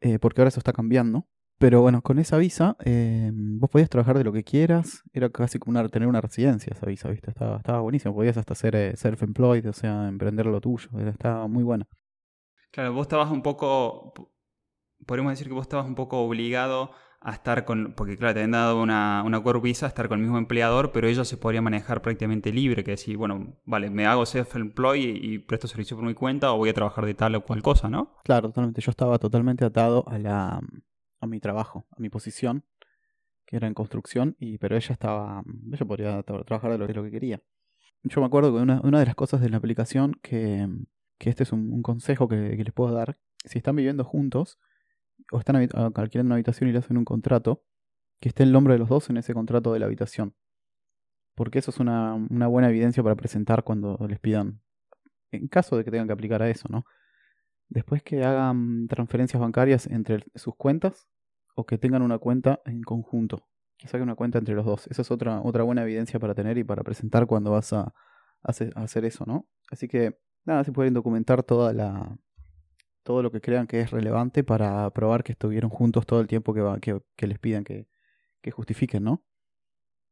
eh, 0.00 0.18
porque 0.18 0.40
ahora 0.40 0.48
eso 0.48 0.58
está 0.58 0.72
cambiando. 0.72 1.26
Pero 1.58 1.80
bueno, 1.80 2.02
con 2.02 2.18
esa 2.18 2.36
visa 2.36 2.76
eh, 2.84 3.30
vos 3.32 3.70
podías 3.70 3.88
trabajar 3.88 4.18
de 4.18 4.24
lo 4.24 4.32
que 4.32 4.44
quieras. 4.44 5.02
Era 5.12 5.30
casi 5.30 5.58
como 5.58 5.78
una, 5.78 5.88
tener 5.88 6.08
una 6.08 6.20
residencia 6.20 6.72
esa 6.72 6.86
visa, 6.86 7.08
¿viste? 7.08 7.30
Estaba, 7.30 7.58
estaba 7.58 7.80
buenísimo. 7.80 8.14
Podías 8.14 8.36
hasta 8.36 8.54
ser 8.54 8.74
eh, 8.74 8.96
self-employed, 8.96 9.68
o 9.68 9.72
sea, 9.72 10.08
emprender 10.08 10.46
lo 10.46 10.60
tuyo. 10.60 10.88
estaba 11.08 11.46
muy 11.46 11.62
buena. 11.62 11.86
Claro, 12.70 12.92
vos 12.92 13.02
estabas 13.02 13.30
un 13.30 13.42
poco, 13.42 14.12
podríamos 15.06 15.32
decir 15.32 15.46
que 15.46 15.54
vos 15.54 15.62
estabas 15.62 15.86
un 15.86 15.94
poco 15.94 16.18
obligado 16.18 16.90
a 17.20 17.32
estar 17.32 17.64
con, 17.64 17.94
porque 17.94 18.18
claro, 18.18 18.34
te 18.34 18.40
habían 18.40 18.50
dado 18.50 18.82
una, 18.82 19.22
una 19.24 19.42
core 19.42 19.60
visa, 19.60 19.86
a 19.86 19.88
estar 19.88 20.08
con 20.08 20.18
el 20.18 20.22
mismo 20.24 20.36
empleador, 20.36 20.92
pero 20.92 21.08
ellos 21.08 21.26
se 21.26 21.38
podría 21.38 21.62
manejar 21.62 22.02
prácticamente 22.02 22.52
libre, 22.52 22.84
que 22.84 22.90
decir, 22.90 23.16
bueno, 23.16 23.56
vale, 23.64 23.88
me 23.88 24.06
hago 24.06 24.26
self-employed 24.26 25.22
y, 25.22 25.38
presto 25.38 25.66
servicio 25.66 25.96
por 25.96 26.04
mi 26.04 26.14
cuenta 26.14 26.52
o 26.52 26.58
voy 26.58 26.68
a 26.68 26.74
trabajar 26.74 27.06
de 27.06 27.14
tal 27.14 27.36
o 27.36 27.44
cual 27.44 27.62
cosa, 27.62 27.88
¿no? 27.88 28.16
Claro, 28.24 28.48
totalmente. 28.48 28.82
Yo 28.82 28.90
estaba 28.90 29.18
totalmente 29.18 29.64
atado 29.64 30.04
a 30.06 30.18
la, 30.18 30.60
a 31.20 31.26
mi 31.26 31.40
trabajo, 31.40 31.86
a 31.90 32.00
mi 32.00 32.08
posición, 32.08 32.64
que 33.46 33.56
era 33.56 33.66
en 33.66 33.74
construcción, 33.74 34.36
y, 34.38 34.58
pero 34.58 34.76
ella 34.76 34.92
estaba, 34.92 35.42
ella 35.72 35.86
podría 35.86 36.22
trabajar 36.22 36.72
de 36.78 36.94
lo, 36.94 37.04
que 37.04 37.10
quería. 37.10 37.42
Yo 38.02 38.20
me 38.20 38.26
acuerdo 38.26 38.54
que 38.54 38.62
una, 38.62 38.80
de 38.80 39.06
las 39.06 39.14
cosas 39.14 39.40
de 39.40 39.50
la 39.50 39.56
aplicación, 39.56 40.14
que, 40.22 40.68
que 41.18 41.30
este 41.30 41.42
es 41.42 41.52
un, 41.52 41.82
consejo 41.82 42.28
que, 42.28 42.36
les 42.36 42.72
puedo 42.72 42.92
dar, 42.94 43.18
si 43.44 43.58
están 43.58 43.76
viviendo 43.76 44.04
juntos, 44.04 44.58
o 45.30 45.38
están 45.38 45.56
alquilando 45.56 46.28
una 46.28 46.34
habitación 46.34 46.68
y 46.68 46.72
le 46.72 46.78
hacen 46.78 46.96
un 46.96 47.04
contrato, 47.04 47.62
que 48.20 48.28
esté 48.28 48.42
el 48.42 48.52
nombre 48.52 48.74
de 48.74 48.78
los 48.78 48.88
dos 48.88 49.10
en 49.10 49.16
ese 49.16 49.34
contrato 49.34 49.72
de 49.72 49.80
la 49.80 49.86
habitación. 49.86 50.34
Porque 51.34 51.58
eso 51.58 51.70
es 51.70 51.80
una, 51.80 52.14
una 52.14 52.46
buena 52.46 52.68
evidencia 52.68 53.02
para 53.02 53.16
presentar 53.16 53.64
cuando 53.64 53.98
les 54.08 54.20
pidan, 54.20 54.60
en 55.30 55.48
caso 55.48 55.76
de 55.76 55.84
que 55.84 55.90
tengan 55.90 56.06
que 56.06 56.12
aplicar 56.12 56.42
a 56.42 56.48
eso, 56.48 56.68
¿no? 56.70 56.84
Después 57.68 58.02
que 58.02 58.24
hagan 58.24 58.86
transferencias 58.88 59.40
bancarias 59.40 59.86
entre 59.86 60.24
sus 60.34 60.54
cuentas, 60.54 61.08
o 61.54 61.64
que 61.64 61.78
tengan 61.78 62.02
una 62.02 62.18
cuenta 62.18 62.60
en 62.64 62.82
conjunto, 62.82 63.48
que 63.78 63.88
saquen 63.88 64.02
una 64.02 64.16
cuenta 64.16 64.38
entre 64.38 64.54
los 64.54 64.66
dos. 64.66 64.86
Esa 64.88 65.02
es 65.02 65.10
otra, 65.10 65.40
otra 65.40 65.62
buena 65.62 65.82
evidencia 65.82 66.18
para 66.18 66.34
tener 66.34 66.58
y 66.58 66.64
para 66.64 66.82
presentar 66.82 67.26
cuando 67.26 67.52
vas 67.52 67.72
a, 67.72 67.92
hacer 68.42 69.04
eso, 69.06 69.24
¿no? 69.26 69.48
Así 69.70 69.88
que 69.88 70.18
nada, 70.44 70.64
se 70.64 70.72
pueden 70.72 70.92
documentar 70.92 71.42
toda 71.42 71.72
la, 71.72 72.18
todo 73.02 73.22
lo 73.22 73.30
que 73.30 73.40
crean 73.40 73.66
que 73.66 73.80
es 73.80 73.90
relevante 73.90 74.44
para 74.44 74.90
probar 74.90 75.24
que 75.24 75.32
estuvieron 75.32 75.70
juntos 75.70 76.04
todo 76.06 76.20
el 76.20 76.26
tiempo 76.26 76.52
que, 76.52 76.60
va, 76.60 76.78
que, 76.78 77.00
les 77.26 77.38
pidan 77.38 77.64
que, 77.64 77.88
que 78.42 78.50
justifiquen, 78.50 79.04
¿no? 79.04 79.24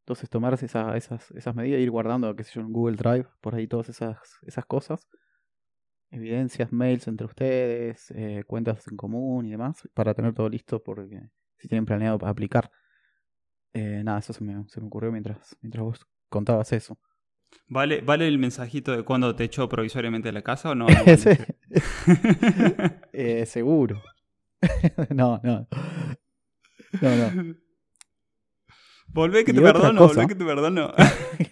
Entonces 0.05 0.31
tomar 0.31 0.55
esa- 0.55 0.97
esas, 0.97 1.31
esas 1.33 1.55
medidas, 1.55 1.81
ir 1.81 1.91
guardando, 1.91 2.35
qué 2.35 2.45
sé 2.45 2.53
yo, 2.55 2.63
en 2.63 2.73
Google 2.73 2.97
Drive, 2.97 3.27
por 3.41 3.55
ahí 3.55 3.67
todas 3.67 3.91
esas, 3.91 4.19
esas 4.47 4.65
cosas. 4.65 5.07
Evidencias, 6.13 6.71
mails 6.73 7.09
entre 7.09 7.27
ustedes, 7.27 8.11
eh, 8.15 8.45
cuentas 8.47 8.87
en 8.87 8.99
común 8.99 9.47
y 9.47 9.51
demás, 9.51 9.89
para 9.95 10.13
tener 10.13 10.35
todo 10.35 10.49
listo 10.49 10.83
porque 10.83 11.23
si 11.57 11.69
tienen 11.69 11.87
planeado 11.87 12.19
para 12.19 12.31
aplicar. 12.31 12.71
Eh, 13.73 14.03
nada, 14.05 14.19
eso 14.19 14.35
se 14.35 14.45
me, 14.45 14.69
se 14.69 14.81
me 14.81 14.89
ocurrió 14.89 15.11
mientras, 15.11 15.57
mientras 15.63 15.83
vos 15.83 16.07
contabas 16.29 16.71
eso. 16.73 16.99
¿Vale, 17.67 18.03
¿Vale 18.03 18.29
el 18.29 18.39
mensajito 18.39 18.93
de 18.93 19.05
cuando 19.05 19.35
te 19.35 19.45
echó 19.45 19.69
provisoriamente 19.69 20.29
de 20.29 20.33
la 20.33 20.43
casa 20.43 20.71
o 20.71 20.75
no? 20.75 20.87
Eh, 23.15 23.47
seguro. 23.47 24.03
no, 25.11 25.41
no. 25.43 25.69
No, 27.01 27.17
no. 27.17 27.55
Volvé 29.09 29.45
que 29.45 29.53
te 29.53 29.61
perdono, 29.61 29.99
cosa. 30.01 30.15
volvé 30.15 30.29
que 30.29 30.35
te 30.35 30.45
perdono. 30.45 30.93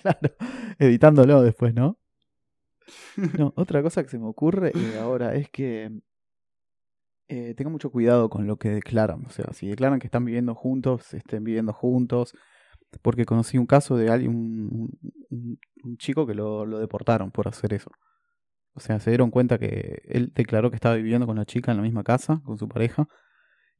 claro, 0.02 0.34
editándolo 0.78 1.42
después, 1.42 1.74
¿no? 1.74 2.00
No, 3.38 3.52
otra 3.56 3.82
cosa 3.82 4.02
que 4.02 4.08
se 4.08 4.18
me 4.18 4.26
ocurre 4.26 4.76
ahora 4.98 5.34
es 5.34 5.48
que 5.50 5.90
eh, 7.28 7.54
tengan 7.54 7.72
mucho 7.72 7.90
cuidado 7.90 8.28
con 8.28 8.46
lo 8.46 8.56
que 8.58 8.70
declaran. 8.70 9.24
O 9.26 9.30
sea, 9.30 9.46
si 9.52 9.68
declaran 9.68 10.00
que 10.00 10.06
están 10.06 10.24
viviendo 10.24 10.54
juntos, 10.54 11.14
estén 11.14 11.44
viviendo 11.44 11.72
juntos. 11.72 12.34
Porque 13.02 13.26
conocí 13.26 13.58
un 13.58 13.66
caso 13.66 13.96
de 13.96 14.10
alguien, 14.10 14.32
un, 14.36 14.90
un- 15.30 15.60
un 15.84 15.96
chico 15.98 16.26
que 16.26 16.34
lo, 16.34 16.66
deportaron 16.80 17.30
por 17.32 17.48
hacer 17.48 17.74
eso. 17.74 17.90
O 18.74 18.80
sea, 18.80 19.00
se 19.00 19.10
dieron 19.10 19.30
cuenta 19.30 19.58
que 19.58 20.02
él 20.06 20.32
declaró 20.34 20.70
que 20.70 20.76
estaba 20.76 20.96
viviendo 20.96 21.26
con 21.26 21.36
la 21.36 21.46
chica 21.46 21.72
en 21.72 21.78
la 21.78 21.82
misma 21.84 22.04
casa, 22.04 22.42
con 22.44 22.58
su 22.58 22.68
pareja, 22.68 23.08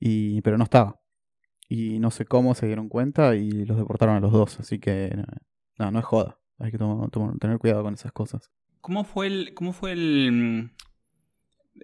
y, 0.00 0.42
pero 0.42 0.58
no 0.58 0.64
estaba. 0.64 1.00
Y 1.68 2.00
no 2.00 2.10
sé 2.12 2.26
cómo 2.26 2.54
se 2.54 2.66
dieron 2.66 2.88
cuenta 2.90 3.37
y 3.37 3.50
los 3.66 3.78
deportaron 3.78 4.16
a 4.16 4.20
los 4.20 4.32
dos. 4.32 4.60
Así 4.60 4.80
que 4.80 5.12
no, 5.78 5.90
no 5.92 5.99
es 6.00 6.04
joda. 6.06 6.38
Hay 6.58 6.72
que 6.72 6.78
tener 6.78 7.58
cuidado 7.58 7.82
con 7.84 7.94
esas 7.94 8.12
cosas. 8.12 8.50
¿Cómo 8.80 9.04
fue 9.04 9.26
el, 9.26 9.54
cómo 9.54 9.72
fue 9.72 9.92
el, 9.92 10.70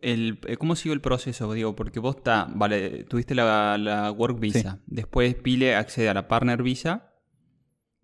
el 0.02 0.40
eh, 0.46 0.56
cómo 0.56 0.76
siguió 0.76 0.92
el 0.94 1.00
proceso, 1.00 1.52
digo? 1.52 1.74
Porque 1.76 2.00
vos 2.00 2.16
está, 2.16 2.48
vale, 2.54 3.04
tuviste 3.04 3.34
la, 3.34 3.76
la 3.78 4.10
work 4.12 4.38
visa, 4.40 4.80
después 4.86 5.34
Pile 5.34 5.74
accede 5.74 6.08
a 6.08 6.14
la 6.14 6.28
partner 6.28 6.62
visa 6.62 7.12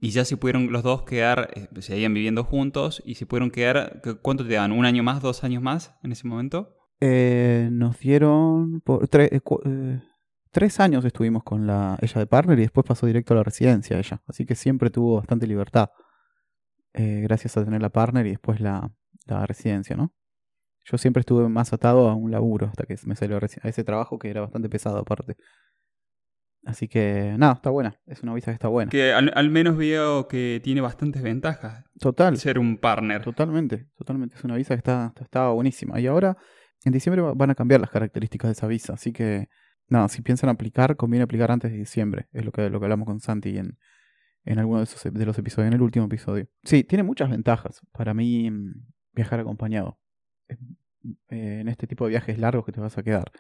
y 0.00 0.11
ya 0.11 0.25
se 0.25 0.37
pudieron 0.37 0.72
los 0.72 0.82
dos 0.82 1.02
quedar, 1.04 1.50
eh, 1.54 1.68
seguían 1.80 2.12
viviendo 2.14 2.44
juntos 2.44 3.02
y 3.06 3.14
se 3.14 3.25
pudieron 3.26 3.50
quedar, 3.50 4.00
¿qué- 4.02 4.14
¿cuánto 4.16 4.46
te 4.46 4.54
dan? 4.54 4.72
¿Un 4.72 4.84
año 4.84 5.02
más, 5.02 5.22
dos 5.22 5.44
años 5.44 5.62
más 5.62 5.94
en 6.02 6.12
ese 6.12 6.26
momento? 6.26 6.76
Eh, 7.00 7.68
nos 7.72 7.99
dieron 7.99 8.80
por 8.80 9.08
tre- 9.08 9.28
eh, 9.32 9.40
eh, 9.64 10.00
tres 10.50 10.80
años 10.80 11.04
estuvimos 11.04 11.42
con 11.44 11.66
la 11.66 11.99
ella 12.00 12.18
de 12.20 12.26
partner 12.26 12.58
y 12.58 12.62
después 12.62 12.84
pasó 12.87 13.06
directo 13.06 13.32
a 13.34 13.38
la 13.38 13.42
residencia 13.42 13.99
ella. 13.99 14.20
Así 14.26 14.44
que 14.44 14.54
siempre 14.54 14.90
tuvo 14.90 15.16
bastante 15.16 15.46
libertad. 15.46 15.88
Eh, 16.94 17.20
gracias 17.22 17.56
a 17.56 17.64
tener 17.64 17.80
la 17.82 17.90
partner 17.90 18.26
y 18.26 18.30
después 18.30 18.61
la, 18.61 18.90
la 19.26 19.46
residencia, 19.46 19.96
¿no? 19.96 20.12
Yo 20.84 20.99
siempre 20.99 21.20
estuve 21.20 21.49
más 21.49 21.72
atado 21.72 22.08
a 22.08 22.14
un 22.16 22.30
laburo 22.32 22.66
hasta 22.66 22.84
que 22.84 22.96
me 23.06 23.14
salió 23.14 23.37
a 23.38 23.68
ese 23.68 23.84
trabajo 23.84 24.18
que 24.18 24.30
era 24.30 24.40
bastante 24.40 24.68
pesado 24.68 24.99
aparte. 24.99 25.37
Así 26.64 26.87
que 26.87 27.34
nada, 27.38 27.54
está 27.54 27.70
buena. 27.70 28.00
Es 28.06 28.22
una 28.22 28.34
visa 28.34 28.50
que 28.52 28.54
está 28.54 28.68
buena. 28.68 28.90
Que 28.90 29.12
al, 29.12 29.32
al 29.34 29.50
menos 29.50 29.76
veo 29.76 30.28
que 30.28 30.61
tiene 30.62 30.80
bastantes 30.80 31.20
ventajas 31.22 31.84
Total. 31.99 32.37
ser 32.37 32.58
un 32.58 32.78
partner. 32.78 33.22
Totalmente, 33.22 33.88
totalmente. 33.96 34.37
Es 34.37 34.44
una 34.44 34.56
visa 34.56 34.75
que 34.75 34.78
está, 34.78 35.06
está, 35.08 35.25
está 35.25 35.49
buenísima. 35.49 35.99
Y 35.99 36.06
ahora, 36.06 36.37
en 36.84 36.92
diciembre 36.92 37.20
va- 37.22 37.34
van 37.34 37.50
a 37.50 37.54
cambiar 37.56 37.80
las 37.80 37.90
características 37.90 38.49
de 38.49 38.52
esa 38.52 38.68
visa. 38.68 38.92
Así 38.94 39.12
que, 39.12 39.49
nada, 39.88 40.08
si 40.08 40.22
piensan 40.22 40.50
aplicar, 40.50 40.96
conviene 40.96 41.25
aplicar 41.25 41.50
antes 41.50 41.72
de 41.72 41.78
diciembre. 41.78 42.28
Es 42.32 42.44
lo 42.44 42.52
que, 42.52 42.70
lo 42.70 42.78
que 42.78 42.87
hablamos 42.87 43.06
con 43.06 43.18
Santi 43.18 43.56
en, 43.58 43.76
en 44.44 44.58
alguno 44.58 44.78
de, 44.78 44.84
esos, 44.84 45.02
de 45.12 45.26
los 45.26 45.38
episodios, 45.38 45.68
en 45.68 45.75
el 45.75 45.82
último 45.82 46.06
episodio. 46.06 46.49
Sí, 46.64 46.84
tiene 46.84 47.02
muchas 47.04 47.30
ventajas 47.30 47.80
para 47.92 48.12
mí 48.14 48.50
mm, 48.50 48.72
viajar 49.12 49.40
acompañado. 49.40 49.99
Es- 50.49 50.58
eh, 51.28 51.58
En 51.61 51.68
este 51.68 51.87
tipo 51.87 52.04
de 52.04 52.11
viajes 52.11 52.38
largos 52.38 52.64
que 52.64 52.72
te 52.72 52.80
vas 52.80 52.96
a 52.99 53.02
quedar. 53.02 53.30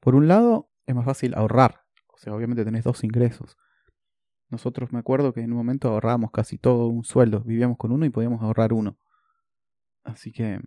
Por 0.00 0.14
un 0.14 0.28
lado, 0.28 0.70
es 0.86 0.94
más 0.94 1.04
fácil 1.04 1.34
ahorrar. 1.34 1.82
O 2.12 2.18
sea, 2.18 2.34
obviamente 2.34 2.64
tenés 2.64 2.84
dos 2.84 3.02
ingresos. 3.04 3.56
Nosotros 4.50 4.92
me 4.92 4.98
acuerdo 4.98 5.32
que 5.32 5.40
en 5.40 5.50
un 5.52 5.56
momento 5.58 5.88
ahorrábamos 5.88 6.30
casi 6.30 6.58
todo 6.58 6.86
un 6.88 7.04
sueldo. 7.04 7.40
Vivíamos 7.40 7.76
con 7.78 7.90
uno 7.92 8.04
y 8.06 8.10
podíamos 8.10 8.42
ahorrar 8.42 8.72
uno. 8.72 8.98
Así 10.04 10.32
que 10.32 10.60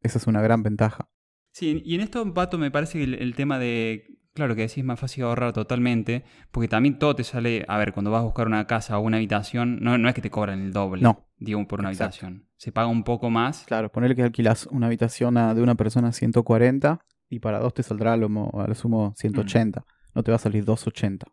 esa 0.00 0.18
es 0.18 0.26
una 0.26 0.40
gran 0.40 0.62
ventaja. 0.62 1.08
Sí, 1.52 1.82
y 1.84 1.94
en 1.94 2.00
esto, 2.00 2.32
Pato, 2.34 2.58
me 2.58 2.70
parece 2.70 2.98
que 2.98 3.04
el 3.04 3.34
tema 3.34 3.58
de. 3.58 4.18
Claro 4.36 4.54
que 4.54 4.60
decís 4.68 4.84
más 4.84 5.00
fácil 5.00 5.24
ahorrar 5.24 5.54
totalmente, 5.54 6.22
porque 6.50 6.68
también 6.68 6.98
todo 6.98 7.16
te 7.16 7.24
sale. 7.24 7.64
A 7.68 7.78
ver, 7.78 7.94
cuando 7.94 8.10
vas 8.10 8.20
a 8.20 8.24
buscar 8.24 8.46
una 8.46 8.66
casa 8.66 8.98
o 8.98 9.00
una 9.00 9.16
habitación, 9.16 9.78
no, 9.80 9.96
no 9.96 10.10
es 10.10 10.14
que 10.14 10.20
te 10.20 10.28
cobran 10.28 10.60
el 10.60 10.74
doble, 10.74 11.00
No. 11.02 11.26
digo, 11.38 11.66
por 11.66 11.80
una 11.80 11.90
Exacto. 11.90 12.26
habitación. 12.26 12.46
Se 12.58 12.70
paga 12.70 12.86
un 12.88 13.02
poco 13.02 13.30
más. 13.30 13.64
Claro, 13.66 13.90
ponerle 13.90 14.14
que 14.14 14.22
alquilas 14.22 14.66
una 14.70 14.88
habitación 14.88 15.38
a- 15.38 15.54
de 15.54 15.62
una 15.62 15.74
persona 15.74 16.08
a 16.08 16.12
140 16.12 17.00
y 17.30 17.38
para 17.40 17.58
dos 17.60 17.72
te 17.72 17.82
saldrá 17.82 18.12
a 18.12 18.16
lo, 18.18 18.26
a 18.60 18.66
lo 18.68 18.74
sumo 18.74 19.14
180. 19.16 19.84
No 20.14 20.22
te 20.22 20.30
va 20.30 20.36
a 20.36 20.38
salir 20.38 20.66
280. 20.66 21.26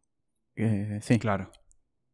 Eh, 0.56 1.00
sí, 1.02 1.20
Claro. 1.20 1.52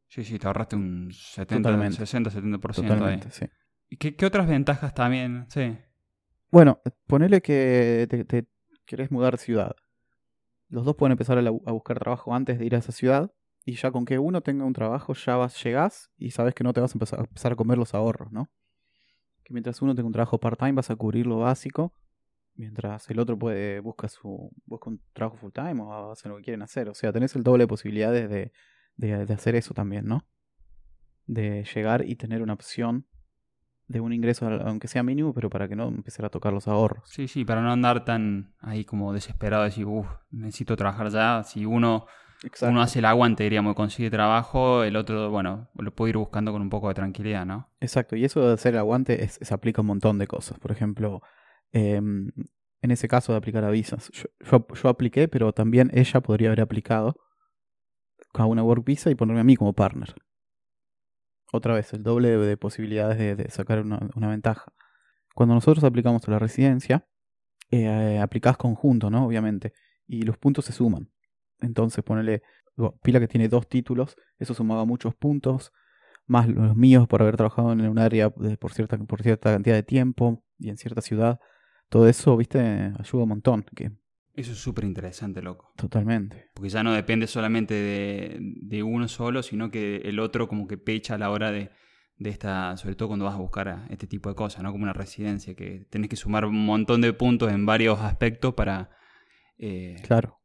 Sí, 0.08 0.24
sí, 0.24 0.40
te 0.40 0.48
ahorraste 0.48 0.76
un 0.76 1.12
70, 1.14 1.70
Totalmente. 1.70 1.98
60, 1.98 2.32
70% 2.32 2.88
totalmente, 2.88 3.28
ahí. 3.28 3.32
sí. 3.32 3.46
¿Y 3.90 3.98
qué, 3.98 4.16
qué 4.16 4.26
otras 4.26 4.48
ventajas 4.48 4.96
también? 4.96 5.46
Sí. 5.50 5.78
Bueno, 6.50 6.82
ponele 7.06 7.42
que 7.44 8.08
te, 8.10 8.26
te 8.26 8.48
querés 8.88 9.12
mudar 9.12 9.34
de 9.34 9.38
ciudad. 9.38 9.76
Los 10.70 10.86
dos 10.86 10.96
pueden 10.96 11.12
empezar 11.14 11.38
a, 11.38 11.50
buscar 11.50 12.00
trabajo 12.00 12.34
antes 12.34 12.60
de 12.60 12.66
ir 12.66 12.76
a 12.76 12.78
esa 12.78 12.92
ciudad. 12.92 13.32
Y 13.66 13.74
ya 13.76 13.92
con 13.92 14.06
que 14.06 14.18
uno 14.20 14.42
tenga 14.42 14.66
un 14.66 14.74
trabajo, 14.74 15.14
ya 15.14 15.36
vas, 15.36 15.62
llegás 15.64 16.10
y 16.18 16.32
sabes 16.32 16.56
que 16.56 16.64
no 16.64 16.74
te 16.74 16.80
vas 16.80 16.92
a 16.92 16.96
empezar, 16.96 17.52
a 17.52 17.56
comer 17.56 17.78
los 17.78 17.94
ahorros, 17.94 18.32
¿no? 18.32 18.50
Que 19.44 19.54
mientras 19.54 19.82
uno 19.82 19.94
tenga 19.94 20.08
un 20.08 20.14
trabajo 20.14 20.40
part-time 20.40 20.74
vas 20.74 20.90
a 20.90 20.96
cubrir 20.96 21.28
lo 21.28 21.40
básico. 21.40 21.94
Mientras 22.56 23.10
el 23.10 23.20
otro 23.20 23.38
puede 23.38 23.80
busca 23.80 24.08
su 24.10 24.52
busca 24.66 24.90
un 24.90 25.02
trabajo 25.14 25.38
full 25.38 25.52
time 25.52 25.82
o 25.82 26.12
hacer 26.12 26.32
lo 26.32 26.38
que 26.38 26.44
quieren 26.44 26.62
hacer. 26.62 26.90
O 26.90 26.94
sea, 26.94 27.12
tenés 27.12 27.36
el 27.36 27.44
doble 27.44 27.64
de 27.64 27.68
posibilidades 27.68 28.30
de, 28.30 28.52
de, 28.96 29.26
de 29.26 29.34
hacer 29.34 29.56
eso 29.56 29.74
también, 29.74 30.06
¿no? 30.06 30.26
De 31.26 31.64
llegar 31.74 32.06
y 32.08 32.16
tener 32.16 32.42
una 32.42 32.54
opción 32.54 33.08
de 33.90 34.00
un 34.00 34.14
ingreso, 34.14 34.48
aunque 34.48 34.88
sea 34.88 35.04
mínimo, 35.04 35.34
pero 35.34 35.50
para 35.50 35.68
que 35.68 35.76
no 35.76 35.88
empezar 35.90 36.24
a 36.26 36.30
tocar 36.30 36.54
los 36.54 36.68
ahorros. 36.68 37.04
Sí, 37.10 37.28
sí, 37.28 37.44
para 37.44 37.62
no 37.62 37.72
andar 37.72 38.06
tan 38.06 38.54
ahí 38.62 38.86
como 38.86 39.12
desesperado, 39.14 39.64
decir, 39.64 39.86
uff, 39.86 40.08
necesito 40.30 40.78
trabajar 40.78 41.10
ya. 41.10 41.44
Si 41.44 41.66
uno, 41.66 42.06
Exacto. 42.44 42.72
uno 42.72 42.82
hace 42.84 43.00
el 43.00 43.06
aguante, 43.06 43.44
diríamos, 43.44 43.72
y 43.72 43.76
consigue 43.76 44.12
trabajo, 44.12 44.84
el 44.84 44.96
otro, 44.96 45.32
bueno, 45.32 45.70
lo 45.74 45.92
puede 45.94 46.12
ir 46.12 46.18
buscando 46.18 46.52
con 46.52 46.62
un 46.62 46.70
poco 46.70 46.88
de 46.88 46.94
tranquilidad, 46.94 47.48
¿no? 47.48 47.68
Exacto, 47.82 48.16
y 48.16 48.24
eso 48.26 48.48
de 48.48 48.54
hacer 48.54 48.76
el 48.76 48.80
aguante 48.80 49.24
es- 49.24 49.40
se 49.42 49.54
aplica 49.54 49.80
a 49.80 49.84
un 49.84 49.88
montón 49.88 50.20
de 50.20 50.28
cosas. 50.28 50.60
Por 50.60 50.72
ejemplo, 50.72 51.24
em, 51.72 52.32
en 52.82 52.92
ese 52.92 53.08
caso 53.08 53.32
de 53.32 53.40
aplicar 53.40 53.64
a 53.66 53.72
visas, 53.72 54.12
yo, 54.14 54.26
yo, 54.40 54.68
yo 54.76 54.90
apliqué, 54.90 55.28
pero 55.28 55.52
también 55.52 55.90
ella 55.96 56.22
podría 56.22 56.50
haber 56.50 56.62
aplicado 56.62 57.16
a 58.36 58.46
una 58.46 58.62
work 58.64 58.86
visa 58.86 59.10
y 59.10 59.16
ponerme 59.16 59.42
a 59.42 59.44
mí 59.44 59.56
como 59.56 59.74
partner. 59.74 60.14
Otra 61.52 61.74
vez, 61.74 61.94
el 61.94 62.04
doble 62.04 62.30
de, 62.30 62.38
de 62.38 62.58
posibilidades 62.58 63.38
de, 63.38 63.50
sacar 63.50 63.82
una, 63.82 64.28
ventaja. 64.28 64.72
Cuando 65.34 65.56
nosotros 65.56 65.84
aplicamos 65.84 66.28
a 66.28 66.32
la 66.32 66.40
residencia, 66.40 67.08
eh, 67.72 68.20
aplicás 68.20 68.58
conjunto, 68.58 69.10
¿no? 69.10 69.26
Obviamente, 69.26 69.74
y 70.08 70.24
los 70.24 70.38
puntos 70.38 70.66
se 70.66 70.74
suman. 70.74 71.10
Entonces, 71.60 72.04
ponele, 72.04 72.44
Pila 73.02 73.20
que 73.20 73.28
tiene 73.28 73.50
dos 73.50 73.68
títulos, 73.68 74.16
eso 74.38 74.54
sumaba 74.54 74.86
muchos 74.86 75.16
puntos 75.16 75.74
más 76.30 76.48
los 76.48 76.76
míos 76.76 77.08
por 77.08 77.22
haber 77.22 77.36
trabajado 77.36 77.74
en 77.74 77.82
un 77.82 77.98
área 78.00 78.30
por, 78.30 78.72
cierta, 78.72 78.98
por 79.00 79.24
cierta 79.24 79.52
cantidad 79.52 79.76
de 79.76 79.84
tiempo 79.84 80.44
y 80.60 80.70
en 80.70 80.78
cierta 80.78 81.02
ciudad. 81.02 81.40
Todo 81.90 82.08
eso, 82.08 82.38
viste, 82.38 82.60
ayuda 82.60 83.24
un 83.24 83.30
montón. 83.30 83.66
Que, 83.76 83.92
Eso 84.40 84.52
es 84.54 84.58
súper 84.60 84.86
interesante, 84.86 85.42
loco. 85.42 85.74
totalmente. 85.76 86.50
Porque 86.54 86.70
ya 86.70 86.84
no 86.84 86.94
depende 86.94 87.28
solamente 87.28 87.74
de, 87.74 88.38
de 88.40 88.84
uno 88.84 89.08
solo, 89.08 89.44
sino 89.44 89.70
que 89.70 89.98
el 89.98 90.20
otro 90.20 90.48
como 90.48 90.68
que 90.68 90.78
pecha 90.78 91.16
a 91.16 91.18
la 91.18 91.30
hora 91.30 91.52
de, 91.52 91.72
de 92.18 92.30
esta, 92.30 92.76
sobre 92.78 92.96
todo 92.96 93.10
cuando 93.10 93.26
vas 93.26 93.36
a 93.36 93.40
buscar 93.40 93.68
a 93.70 93.88
este 93.90 94.08
tipo 94.08 94.30
de 94.30 94.36
cosas, 94.36 94.64
¿no? 94.64 94.72
Como 94.72 94.84
una 94.84 94.94
residencia, 94.94 95.56
que 95.56 95.86
tenés 95.90 96.10
que 96.10 96.16
sumar 96.16 96.46
un 96.46 96.66
montón 96.66 97.02
de 97.02 97.12
puntos 97.14 97.52
en 97.52 97.66
varios 97.66 98.00
aspectos 98.00 98.54
para, 98.54 98.90
eh, 99.58 99.96
Claro, 100.04 100.40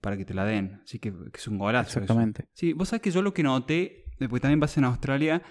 para 0.00 0.16
que 0.16 0.24
te 0.24 0.34
la 0.34 0.44
den. 0.44 0.80
Así 0.84 0.98
que, 0.98 1.10
que 1.10 1.38
es 1.38 1.48
un 1.48 1.58
golazo. 1.58 1.88
eso. 1.90 2.00
exactamente. 2.00 2.48
Sí, 2.52 2.72
vos 2.72 2.88
sabés 2.88 3.02
que 3.02 3.10
yo 3.10 3.22
lo 3.22 3.32
que 3.34 3.42
noté, 3.42 4.04
porque 4.18 4.40
también 4.40 4.60
pasé 4.60 4.80
en 4.80 4.84
Australia, 4.84 5.42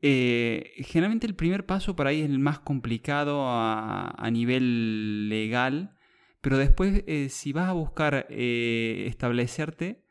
eh, 0.00 0.72
generalmente 0.78 1.26
el 1.26 1.34
primer 1.34 1.64
paso 1.66 1.96
para 1.96 2.10
ahí 2.10 2.20
es 2.20 2.28
el 2.30 2.38
más 2.38 2.58
complicado 2.58 3.48
a, 3.48 4.10
a 4.16 4.30
nivel 4.30 5.28
legal, 5.28 5.96
pero 6.44 6.58
después 6.58 7.02
eh, 7.06 7.30
si 7.30 7.54
vas 7.54 7.70
a 7.70 7.72
buscar 7.72 8.26
eh, 8.28 9.06
establecerte, 9.08 10.04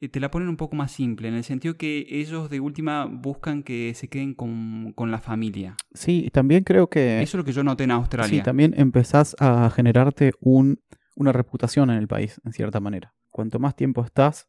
eh, 0.00 0.08
te 0.08 0.18
la 0.18 0.32
ponen 0.32 0.48
un 0.48 0.56
poco 0.56 0.74
más 0.74 0.90
simple, 0.90 1.28
en 1.28 1.34
el 1.34 1.44
sentido 1.44 1.76
que 1.76 2.04
ellos 2.10 2.50
de 2.50 2.58
última 2.58 3.04
buscan 3.04 3.62
que 3.62 3.94
se 3.94 4.08
queden 4.08 4.34
con, 4.34 4.92
con 4.94 5.12
la 5.12 5.20
familia. 5.20 5.76
Sí, 5.94 6.28
también 6.32 6.64
creo 6.64 6.90
que... 6.90 7.22
Eso 7.22 7.36
es 7.36 7.38
lo 7.38 7.44
que 7.44 7.52
yo 7.52 7.62
noté 7.62 7.84
en 7.84 7.92
Australia. 7.92 8.28
Sí, 8.28 8.42
también 8.42 8.74
empezás 8.76 9.36
a 9.38 9.70
generarte 9.70 10.32
un, 10.40 10.80
una 11.14 11.30
reputación 11.30 11.88
en 11.90 11.98
el 11.98 12.08
país, 12.08 12.40
en 12.44 12.52
cierta 12.52 12.80
manera. 12.80 13.14
Cuanto 13.30 13.60
más 13.60 13.76
tiempo 13.76 14.04
estás, 14.04 14.48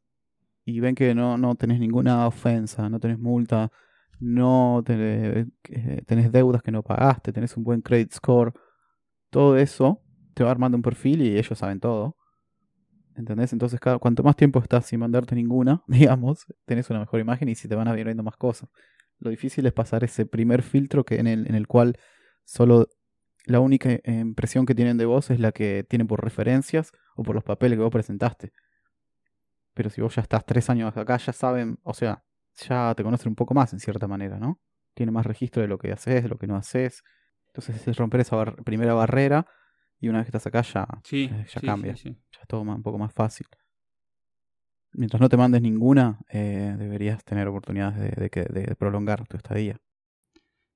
y 0.65 0.79
ven 0.79 0.95
que 0.95 1.13
no, 1.13 1.37
no 1.37 1.53
tenés 1.53 1.79
ninguna 1.79 2.25
ofensa, 2.25 2.89
no 2.89 2.99
tenés 2.99 3.19
multa, 3.19 3.71
no 4.19 4.81
tenés, 4.83 5.45
tenés 6.07 6.31
deudas 6.31 6.63
que 6.63 6.71
no 6.71 6.81
pagaste, 6.81 7.31
tenés 7.31 7.55
un 7.57 7.63
buen 7.63 7.81
credit 7.81 8.11
score, 8.11 8.53
todo 9.29 9.55
eso 9.55 10.01
te 10.37 10.43
va 10.43 10.51
armando 10.51 10.77
un 10.77 10.83
perfil 10.83 11.23
y 11.23 11.35
ellos 11.35 11.57
saben 11.57 11.79
todo. 11.79 12.15
¿Entendés? 13.15 13.53
Entonces, 13.53 13.79
cada, 13.79 13.97
cuanto 13.97 14.21
más 14.21 14.35
tiempo 14.35 14.59
estás 14.59 14.85
sin 14.85 14.99
mandarte 14.99 15.33
ninguna, 15.33 15.81
digamos, 15.87 16.45
tenés 16.65 16.87
una 16.91 16.99
mejor 16.99 17.19
imagen 17.19 17.49
y 17.49 17.55
si 17.55 17.67
te 17.67 17.73
van 17.73 17.87
a 17.87 17.97
ir 17.97 18.05
viendo 18.05 18.21
más 18.21 18.37
cosas. 18.37 18.69
Lo 19.17 19.31
difícil 19.31 19.65
es 19.65 19.73
pasar 19.73 20.03
ese 20.03 20.27
primer 20.27 20.61
filtro 20.61 21.03
que 21.03 21.15
en 21.15 21.25
el, 21.25 21.47
en 21.47 21.55
el 21.55 21.65
cual 21.65 21.97
solo 22.45 22.87
la 23.45 23.59
única 23.59 23.89
eh, 23.89 24.01
impresión 24.05 24.67
que 24.67 24.75
tienen 24.75 24.99
de 24.99 25.05
vos 25.05 25.31
es 25.31 25.39
la 25.39 25.51
que 25.51 25.83
tienen 25.89 26.05
por 26.05 26.23
referencias 26.23 26.91
o 27.15 27.23
por 27.23 27.33
los 27.33 27.43
papeles 27.43 27.77
que 27.79 27.83
vos 27.83 27.91
presentaste. 27.91 28.53
Pero 29.73 29.89
si 29.89 30.01
vos 30.01 30.13
ya 30.15 30.21
estás 30.21 30.45
tres 30.45 30.69
años 30.69 30.95
acá, 30.95 31.17
ya 31.17 31.33
saben, 31.33 31.79
o 31.81 31.95
sea, 31.95 32.23
ya 32.57 32.93
te 32.95 33.03
conocen 33.03 33.29
un 33.29 33.35
poco 33.35 33.55
más 33.55 33.73
en 33.73 33.79
cierta 33.79 34.07
manera, 34.07 34.37
¿no? 34.37 34.59
Tiene 34.93 35.11
más 35.11 35.25
registro 35.25 35.63
de 35.63 35.67
lo 35.67 35.79
que 35.79 35.91
haces, 35.91 36.21
de 36.21 36.29
lo 36.29 36.37
que 36.37 36.45
no 36.45 36.55
haces. 36.55 37.03
Entonces 37.47 37.87
es 37.87 37.97
romper 37.97 38.21
esa 38.21 38.45
primera 38.63 38.93
barrera 38.93 39.47
y 39.99 40.09
una 40.09 40.19
vez 40.19 40.25
que 40.25 40.37
estás 40.37 40.47
acá 40.47 40.61
ya, 40.61 40.87
eh, 41.11 41.45
ya 41.53 41.61
cambia. 41.61 41.93
ya 41.93 42.11
es 42.11 42.47
todo 42.47 42.61
un 42.61 42.83
poco 42.83 42.97
más 42.97 43.13
fácil. 43.13 43.47
Mientras 44.93 45.21
no 45.21 45.29
te 45.29 45.37
mandes 45.37 45.61
ninguna, 45.61 46.19
eh, 46.29 46.75
deberías 46.77 47.23
tener 47.23 47.47
oportunidades 47.47 48.15
de, 48.15 48.29
de, 48.29 48.75
prolongar 48.75 49.27
tu 49.27 49.37
estadía. 49.37 49.79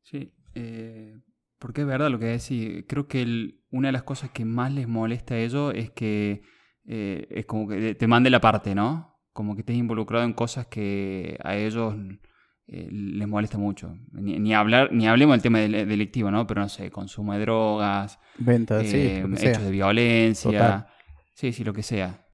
Sí, 0.03 0.33
eh, 0.53 1.19
porque 1.57 1.81
es 1.81 1.87
verdad 1.87 2.09
lo 2.09 2.19
que 2.19 2.25
decís. 2.25 2.85
Creo 2.87 3.07
que 3.07 3.55
una 3.71 3.87
de 3.87 3.91
las 3.93 4.03
cosas 4.03 4.31
que 4.31 4.45
más 4.45 4.71
les 4.73 4.87
molesta 4.87 5.35
a 5.35 5.39
ellos 5.39 5.73
es 5.75 5.91
que 5.91 6.41
eh, 6.85 7.27
es 7.29 7.45
como 7.45 7.67
que 7.67 7.95
te 7.95 8.07
mande 8.07 8.29
la 8.29 8.41
parte, 8.41 8.75
¿no? 8.75 9.21
Como 9.33 9.55
que 9.55 9.61
estés 9.61 9.77
involucrado 9.77 10.25
en 10.25 10.33
cosas 10.33 10.67
que 10.67 11.37
a 11.43 11.55
ellos 11.55 11.95
eh, 12.71 12.87
les 12.89 13.27
molesta 13.27 13.57
mucho. 13.57 13.95
Ni, 14.13 14.53
hablar, 14.53 14.91
ni 14.91 15.07
hablemos 15.07 15.35
del 15.35 15.41
tema 15.41 15.59
delictivo, 15.59 16.31
¿no? 16.31 16.47
Pero 16.47 16.61
no 16.61 16.69
sé, 16.69 16.89
consumo 16.89 17.33
de 17.33 17.39
drogas, 17.41 18.19
venta, 18.37 18.83
sí, 18.83 18.97
eh, 18.97 19.25
hechos 19.41 19.63
de 19.63 19.71
violencia, 19.71 20.87
sí, 21.33 21.51
sí, 21.51 21.63
lo 21.63 21.73
que 21.73 21.83
sea. 21.83 22.25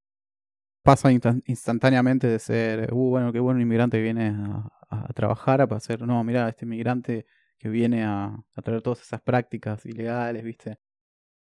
Pasa 0.83 1.11
instantáneamente 1.11 2.27
de 2.27 2.39
ser, 2.39 2.93
uh, 2.93 3.09
bueno, 3.09 3.33
qué 3.33 3.39
bueno 3.39 3.59
inmigrante 3.59 4.01
viene 4.01 4.29
a, 4.29 4.69
a 4.89 5.13
trabajar, 5.13 5.61
a 5.61 5.65
hacer, 5.65 6.01
no, 6.01 6.23
mira, 6.23 6.47
este 6.47 6.65
inmigrante 6.65 7.25
que 7.57 7.69
viene 7.69 8.03
a, 8.05 8.37
traer 8.63 8.81
todas 8.81 9.01
esas 9.01 9.21
prácticas 9.21 9.85
ilegales, 9.85 10.43
¿viste? 10.43 10.77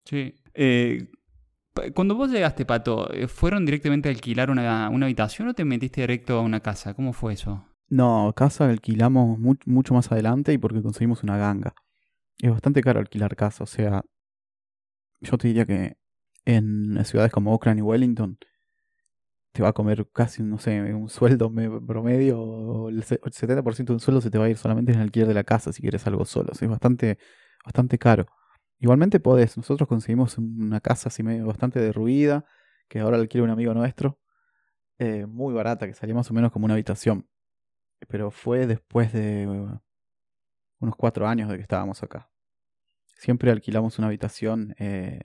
Sí. 0.05 0.35
Eh, 0.53 1.09
cuando 1.95 2.15
vos 2.15 2.29
llegaste, 2.29 2.65
Pato, 2.65 3.11
eh, 3.11 3.27
¿fueron 3.27 3.65
directamente 3.65 4.09
a 4.09 4.11
alquilar 4.11 4.51
una, 4.51 4.87
habitación 4.87 5.47
o 5.47 5.53
te 5.53 5.65
metiste 5.65 6.01
directo 6.01 6.37
a 6.37 6.41
una 6.41 6.59
casa? 6.59 6.93
¿Cómo 6.93 7.13
fue 7.13 7.33
eso? 7.33 7.65
No, 7.93 8.33
casa 8.35 8.65
alquilamos 8.69 9.37
mucho 9.37 9.93
más 9.93 10.11
adelante 10.11 10.51
y 10.51 10.57
porque 10.57 10.81
conseguimos 10.81 11.21
una 11.21 11.37
ganga. 11.37 11.75
Es 12.39 12.49
bastante 12.51 12.81
caro 12.81 12.99
alquilar 12.99 13.35
casa, 13.35 13.65
o 13.65 13.67
sea, 13.67 14.03
yo 15.21 15.37
te 15.37 15.47
diría 15.47 15.65
que 15.65 15.95
en 16.45 17.03
ciudades 17.05 17.31
como 17.31 17.53
Oakland 17.53 17.79
y 17.79 17.81
Wellington 17.83 18.37
te 19.51 19.61
va 19.61 19.69
a 19.69 19.73
comer 19.73 20.07
casi, 20.11 20.41
no 20.41 20.57
sé, 20.57 20.81
un 20.93 21.09
sueldo 21.09 21.51
promedio, 21.85 22.41
o 22.41 22.89
el 22.89 23.03
70% 23.03 23.93
de 23.93 23.97
un 23.97 23.99
sueldo 23.99 24.21
se 24.21 24.31
te 24.31 24.39
va 24.39 24.45
a 24.45 24.49
ir 24.49 24.57
solamente 24.57 24.91
en 24.91 24.97
el 24.97 25.03
alquiler 25.03 25.27
de 25.27 25.35
la 25.35 25.43
casa 25.43 25.71
si 25.71 25.81
quieres 25.83 26.07
algo 26.07 26.25
solo. 26.25 26.51
es 26.51 26.67
bastante, 26.67 27.19
bastante 27.63 27.99
caro. 27.99 28.25
Igualmente 28.79 29.19
podés, 29.19 29.55
nosotros 29.55 29.87
conseguimos 29.87 30.39
una 30.39 30.81
casa 30.81 31.09
así 31.09 31.21
medio 31.21 31.45
bastante 31.45 31.79
derruida, 31.79 32.45
que 32.89 32.99
ahora 33.01 33.17
alquila 33.17 33.43
un 33.43 33.51
amigo 33.51 33.75
nuestro, 33.75 34.19
eh, 34.97 35.27
muy 35.27 35.53
barata, 35.53 35.87
que 35.87 35.93
salía 35.93 36.15
más 36.15 36.31
o 36.31 36.33
menos 36.33 36.51
como 36.51 36.65
una 36.65 36.73
habitación. 36.73 37.27
Pero 38.07 38.31
fue 38.31 38.67
después 38.67 39.13
de 39.13 39.47
unos 40.79 40.95
cuatro 40.95 41.27
años 41.27 41.49
de 41.49 41.55
que 41.55 41.61
estábamos 41.61 42.03
acá. 42.03 42.29
Siempre 43.17 43.51
alquilamos 43.51 43.97
una 43.99 44.07
habitación 44.07 44.75
eh, 44.77 45.21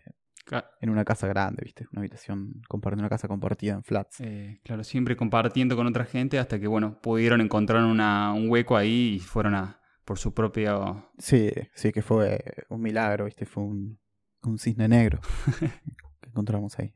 en 0.81 0.91
una 0.91 1.05
casa 1.05 1.27
grande, 1.27 1.63
¿viste? 1.65 1.87
Una 1.93 2.01
habitación, 2.01 2.63
compartiendo 2.69 3.03
una 3.03 3.09
casa 3.09 3.29
compartida 3.29 3.75
en 3.75 3.83
flats. 3.83 4.21
Eh, 4.21 4.61
claro, 4.63 4.85
siempre 4.85 5.17
compartiendo 5.17 5.77
con 5.77 5.87
otra 5.87 6.05
gente 6.05 6.39
hasta 6.39 6.59
que, 6.59 6.67
bueno, 6.67 7.01
pudieron 7.01 7.41
encontrar 7.41 7.85
una, 7.85 8.33
un 8.33 8.49
hueco 8.49 8.77
ahí 8.77 9.15
y 9.17 9.21
fueron 9.21 9.55
a 9.55 9.81
por 10.05 10.19
su 10.19 10.33
propio... 10.33 11.11
Sí, 11.19 11.51
sí, 11.75 11.93
que 11.93 12.01
fue 12.01 12.43
un 12.71 12.81
milagro, 12.81 13.27
¿viste? 13.27 13.45
Fue 13.45 13.63
un, 13.63 13.99
un 14.43 14.59
cisne 14.59 14.89
negro 14.89 15.21
que 16.21 16.31
encontramos 16.31 16.79
ahí. 16.79 16.95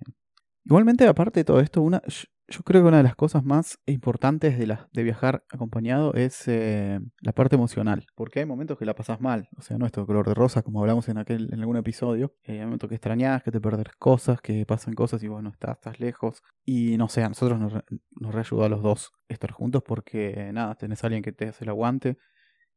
Igualmente, 0.65 1.07
aparte 1.07 1.41
de 1.41 1.45
todo 1.45 1.61
esto, 1.61 1.83
una, 1.83 2.01
yo 2.53 2.63
creo 2.63 2.83
que 2.83 2.89
una 2.89 2.99
de 2.99 3.03
las 3.03 3.17
cosas 3.17 3.45
más 3.45 3.79
importantes 3.87 4.59
de, 4.59 4.79
de 4.93 5.03
viajar 5.03 5.45
acompañado 5.51 6.13
es 6.15 6.47
eh, 6.49 7.01
la 7.21 7.33
parte 7.33 7.57
emocional. 7.57 8.07
Porque 8.15 8.41
hay 8.41 8.47
momentos 8.47 8.79
que 8.79 8.85
la 8.85 8.95
pasas 8.95 9.21
mal. 9.21 9.49
O 9.57 9.63
sea, 9.63 9.79
no 9.79 9.87
es 9.87 9.93
todo 9.93 10.07
color 10.07 10.29
de 10.29 10.35
rosa, 10.35 10.63
como 10.63 10.81
hablamos 10.81 11.09
en 11.09 11.19
aquel 11.19 11.49
en 11.53 11.61
algún 11.61 11.79
episodio. 11.79 12.35
Eh, 12.43 12.59
hay 12.59 12.65
momentos 12.65 12.89
que 12.89 12.97
extrañas, 12.97 13.43
que 13.43 13.51
te 13.51 13.61
perdes 13.61 13.87
cosas, 13.99 14.41
que 14.41 14.67
pasan 14.67 14.95
cosas 14.95 15.23
y 15.23 15.29
bueno, 15.29 15.51
estás, 15.51 15.77
estás 15.77 15.99
lejos. 15.99 16.43
Y 16.65 16.99
no 16.99 17.09
sé, 17.09 17.23
a 17.23 17.29
nosotros 17.29 17.59
nos, 17.59 17.73
nos 18.11 18.35
reayudó 18.35 18.65
a 18.65 18.69
los 18.69 18.83
dos 18.83 19.13
estar 19.29 19.51
juntos 19.51 19.83
porque 19.83 20.51
nada, 20.53 20.75
tenés 20.75 21.03
a 21.03 21.07
alguien 21.07 21.23
que 21.23 21.33
te 21.33 21.49
hace 21.49 21.65
el 21.65 21.71
aguante 21.71 22.19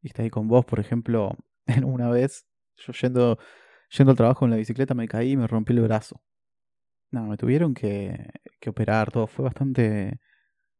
y 0.01 0.07
está 0.07 0.23
ahí 0.23 0.29
con 0.29 0.47
vos. 0.47 0.63
Por 0.65 0.79
ejemplo, 0.79 1.35
en 1.65 1.83
una 1.83 2.09
vez, 2.09 2.47
yo 2.77 2.93
yendo, 2.93 3.37
yendo 3.89 4.11
al 4.11 4.17
trabajo 4.17 4.45
en 4.45 4.51
la 4.51 4.57
bicicleta 4.57 4.93
me 4.93 5.07
caí 5.07 5.31
y 5.31 5.37
me 5.37 5.47
rompí 5.47 5.73
el 5.73 5.81
brazo. 5.81 6.21
No, 7.11 7.27
me 7.27 7.37
tuvieron 7.37 7.73
que, 7.73 8.29
que 8.59 8.69
operar, 8.69 9.11
todo. 9.11 9.27
Fue 9.27 9.45
bastante, 9.45 10.19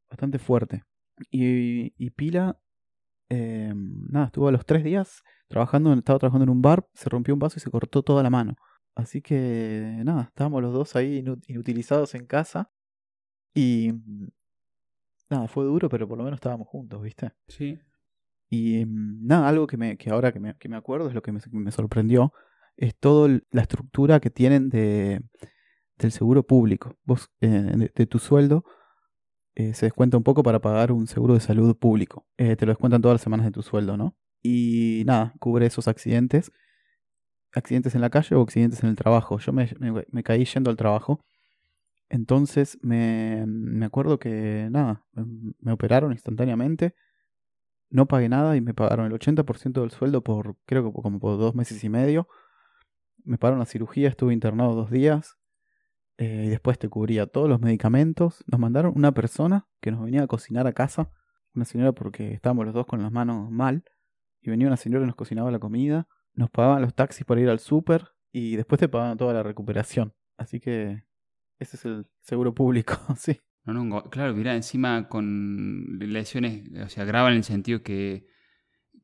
bastante 0.09 0.39
fuerte. 0.39 0.83
Y, 1.31 1.93
y 1.97 2.09
Pila, 2.11 2.59
eh, 3.29 3.73
nada, 3.75 4.27
estuvo 4.27 4.47
a 4.47 4.51
los 4.51 4.65
tres 4.65 4.83
días 4.83 5.23
trabajando, 5.47 5.93
estaba 5.93 6.19
trabajando 6.19 6.43
en 6.43 6.49
un 6.49 6.61
bar, 6.61 6.87
se 6.93 7.09
rompió 7.09 7.33
un 7.33 7.39
vaso 7.39 7.57
y 7.57 7.61
se 7.61 7.71
cortó 7.71 8.03
toda 8.03 8.23
la 8.23 8.29
mano. 8.29 8.55
Así 8.95 9.21
que, 9.21 10.01
nada, 10.03 10.23
estábamos 10.23 10.61
los 10.61 10.73
dos 10.73 10.95
ahí 10.95 11.23
inutilizados 11.47 12.15
en 12.15 12.25
casa. 12.25 12.71
Y, 13.53 13.93
nada, 15.29 15.47
fue 15.47 15.65
duro, 15.65 15.89
pero 15.89 16.07
por 16.07 16.17
lo 16.17 16.23
menos 16.23 16.37
estábamos 16.37 16.67
juntos, 16.67 17.01
¿viste? 17.01 17.31
Sí. 17.47 17.79
Y 18.49 18.85
nada, 18.87 19.47
algo 19.49 19.67
que, 19.67 19.77
me, 19.77 19.97
que 19.97 20.09
ahora 20.11 20.31
que 20.31 20.39
me, 20.39 20.55
que 20.57 20.69
me 20.69 20.77
acuerdo 20.77 21.07
es 21.09 21.13
lo 21.13 21.21
que 21.21 21.31
me, 21.31 21.39
me 21.51 21.71
sorprendió, 21.71 22.33
es 22.77 22.95
toda 22.95 23.39
la 23.51 23.61
estructura 23.61 24.19
que 24.19 24.29
tienen 24.29 24.69
de, 24.69 25.21
del 25.97 26.11
seguro 26.11 26.43
público. 26.43 26.95
Vos, 27.03 27.29
eh, 27.41 27.89
de, 27.93 28.05
tu 28.05 28.19
sueldo, 28.19 28.63
eh, 29.55 29.73
se 29.73 29.87
descuenta 29.87 30.17
un 30.17 30.23
poco 30.23 30.43
para 30.43 30.59
pagar 30.59 30.91
un 30.91 31.07
seguro 31.07 31.33
de 31.33 31.39
salud 31.39 31.75
público. 31.77 32.25
Eh, 32.37 32.55
te 32.55 32.65
lo 32.65 32.71
descuentan 32.71 33.01
todas 33.01 33.15
las 33.15 33.21
semanas 33.21 33.45
de 33.45 33.51
tu 33.51 33.61
sueldo, 33.61 33.97
¿no? 33.97 34.15
Y 34.41 35.03
nada, 35.05 35.33
cubre 35.39 35.65
esos 35.65 35.87
accidentes. 35.87 36.51
Accidentes 37.53 37.95
en 37.95 38.01
la 38.01 38.09
calle 38.09 38.35
o 38.35 38.41
accidentes 38.41 38.83
en 38.83 38.89
el 38.89 38.95
trabajo. 38.95 39.39
Yo 39.39 39.53
me, 39.53 39.69
me, 40.11 40.23
caí 40.23 40.45
yendo 40.45 40.69
al 40.69 40.77
trabajo. 40.77 41.23
Entonces 42.09 42.77
me, 42.81 43.45
me 43.47 43.85
acuerdo 43.85 44.19
que 44.19 44.67
nada, 44.71 45.03
me 45.59 45.71
operaron 45.71 46.11
instantáneamente. 46.11 46.95
No 47.89 48.07
pagué 48.07 48.29
nada 48.29 48.57
y 48.57 48.61
me 48.61 48.73
pagaron 48.73 49.05
el 49.07 49.13
80% 49.13 49.81
del 49.81 49.91
sueldo 49.91 50.21
por, 50.21 50.57
creo 50.65 50.83
que 50.85 51.01
como 51.01 51.19
por 51.19 51.37
dos 51.37 51.55
meses 51.55 51.83
y 51.83 51.89
medio. 51.89 52.27
Me 53.23 53.37
pagaron 53.37 53.59
la 53.59 53.65
cirugía, 53.65 54.09
estuve 54.09 54.33
internado 54.33 54.75
dos 54.75 54.91
días. 54.91 55.37
Eh, 56.17 56.43
y 56.45 56.49
después 56.49 56.79
te 56.79 56.89
cubría 56.89 57.27
todos 57.27 57.49
los 57.49 57.59
medicamentos. 57.59 58.43
Nos 58.47 58.59
mandaron 58.59 58.93
una 58.95 59.13
persona 59.13 59.67
que 59.81 59.91
nos 59.91 60.03
venía 60.03 60.23
a 60.23 60.27
cocinar 60.27 60.67
a 60.67 60.73
casa. 60.73 61.11
Una 61.53 61.65
señora 61.65 61.91
porque 61.91 62.33
estábamos 62.33 62.65
los 62.65 62.73
dos 62.73 62.85
con 62.85 63.01
las 63.01 63.11
manos 63.11 63.51
mal. 63.51 63.83
Y 64.41 64.49
venía 64.49 64.67
una 64.67 64.77
señora 64.77 65.03
y 65.03 65.07
nos 65.07 65.15
cocinaba 65.15 65.51
la 65.51 65.59
comida. 65.59 66.07
Nos 66.33 66.49
pagaban 66.49 66.81
los 66.81 66.93
taxis 66.93 67.25
para 67.25 67.41
ir 67.41 67.49
al 67.49 67.59
súper. 67.59 68.09
Y 68.31 68.55
después 68.55 68.79
te 68.79 68.89
pagaban 68.89 69.17
toda 69.17 69.33
la 69.33 69.43
recuperación. 69.43 70.13
Así 70.37 70.59
que 70.59 71.03
ese 71.59 71.77
es 71.77 71.85
el 71.85 72.07
seguro 72.21 72.53
público, 72.53 72.97
sí. 73.17 73.39
No, 73.63 73.73
no, 73.73 74.03
claro, 74.03 74.35
mira, 74.35 74.55
encima 74.55 75.09
con 75.09 75.97
lesiones, 75.99 76.69
o 76.83 76.89
sea, 76.89 77.03
graban 77.03 77.31
en 77.31 77.37
el 77.37 77.43
sentido 77.43 77.81
que, 77.81 78.27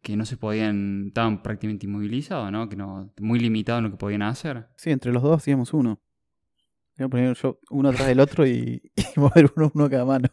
que 0.04 0.16
no 0.16 0.26
se 0.26 0.38
podían, 0.38 1.08
estaban 1.08 1.42
prácticamente 1.42 1.88
inmovilizados, 1.88 2.52
¿no? 2.52 2.70
Que 2.70 2.76
no, 2.76 3.12
muy 3.20 3.40
limitados 3.40 3.80
en 3.80 3.86
lo 3.86 3.92
que 3.92 3.98
podían 3.98 4.22
hacer. 4.22 4.68
Sí, 4.78 4.92
entre 4.92 5.12
los 5.12 5.24
dos 5.24 5.38
hacíamos 5.38 5.74
uno. 5.74 6.00
Voy 6.98 7.06
a 7.06 7.10
poner 7.10 7.36
yo 7.36 7.60
uno 7.70 7.90
atrás 7.90 8.08
del 8.08 8.20
otro 8.20 8.46
y, 8.46 8.82
mover 9.16 9.52
uno, 9.56 9.72
uno 9.74 9.86
a 9.86 9.90
cada 9.90 10.06
mano. 10.06 10.30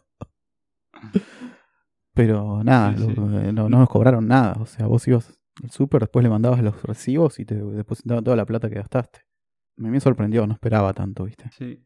Pero 2.13 2.63
nada, 2.63 2.95
eh, 2.97 3.53
no, 3.53 3.69
nos 3.69 3.89
cobraron 3.89 4.27
nada. 4.27 4.57
O 4.59 4.65
sea, 4.65 4.87
vos 4.87 5.07
ibas 5.07 5.39
al 5.63 5.71
súper, 5.71 6.01
después 6.01 6.23
le 6.23 6.29
mandabas 6.29 6.61
los 6.61 6.81
recibos 6.83 7.39
y 7.39 7.45
te 7.45 7.55
depositaban 7.55 8.23
toda 8.23 8.35
la 8.35 8.45
plata 8.45 8.69
que 8.69 8.75
gastaste. 8.75 9.21
Me, 9.77 9.89
me 9.89 9.99
sorprendió, 9.99 10.45
no 10.45 10.53
esperaba 10.53 10.93
tanto, 10.93 11.23
¿viste? 11.23 11.49
Sí, 11.57 11.81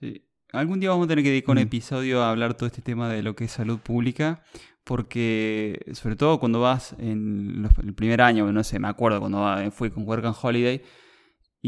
sí. 0.00 0.26
Algún 0.52 0.80
día 0.80 0.90
vamos 0.90 1.06
a 1.06 1.08
tener 1.08 1.24
que 1.24 1.30
dedicar 1.30 1.56
un 1.56 1.62
mm. 1.62 1.66
episodio 1.66 2.22
a 2.22 2.30
hablar 2.30 2.54
todo 2.54 2.66
este 2.66 2.82
tema 2.82 3.08
de 3.08 3.22
lo 3.22 3.34
que 3.34 3.44
es 3.44 3.52
salud 3.52 3.78
pública, 3.78 4.42
porque 4.84 5.84
sobre 5.92 6.16
todo 6.16 6.38
cuando 6.38 6.60
vas 6.60 6.94
en 6.98 7.68
el 7.82 7.94
primer 7.94 8.22
año, 8.22 8.50
no 8.52 8.64
sé, 8.64 8.78
me 8.78 8.88
acuerdo 8.88 9.20
cuando 9.20 9.70
fui 9.72 9.90
con 9.90 10.06
Work 10.06 10.24
and 10.24 10.36
Holiday, 10.40 10.82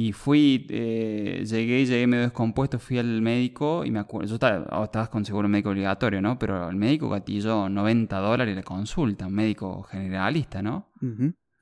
Y 0.00 0.12
fui, 0.12 0.64
eh, 0.70 1.44
llegué, 1.44 1.84
llegué 1.84 2.06
medio 2.06 2.22
descompuesto, 2.22 2.78
fui 2.78 2.98
al 2.98 3.20
médico 3.20 3.84
y 3.84 3.90
me 3.90 3.98
acuerdo, 3.98 4.28
yo 4.28 4.34
estaba, 4.34 4.64
oh, 4.78 4.84
estabas 4.84 5.08
con 5.08 5.24
seguro 5.24 5.48
médico 5.48 5.70
obligatorio, 5.70 6.22
¿no? 6.22 6.38
Pero 6.38 6.68
el 6.68 6.76
médico 6.76 7.08
gatilló 7.08 7.68
90 7.68 8.16
dólares 8.18 8.54
la 8.54 8.62
consulta, 8.62 9.26
un 9.26 9.34
médico 9.34 9.82
generalista, 9.82 10.62
¿no? 10.62 10.92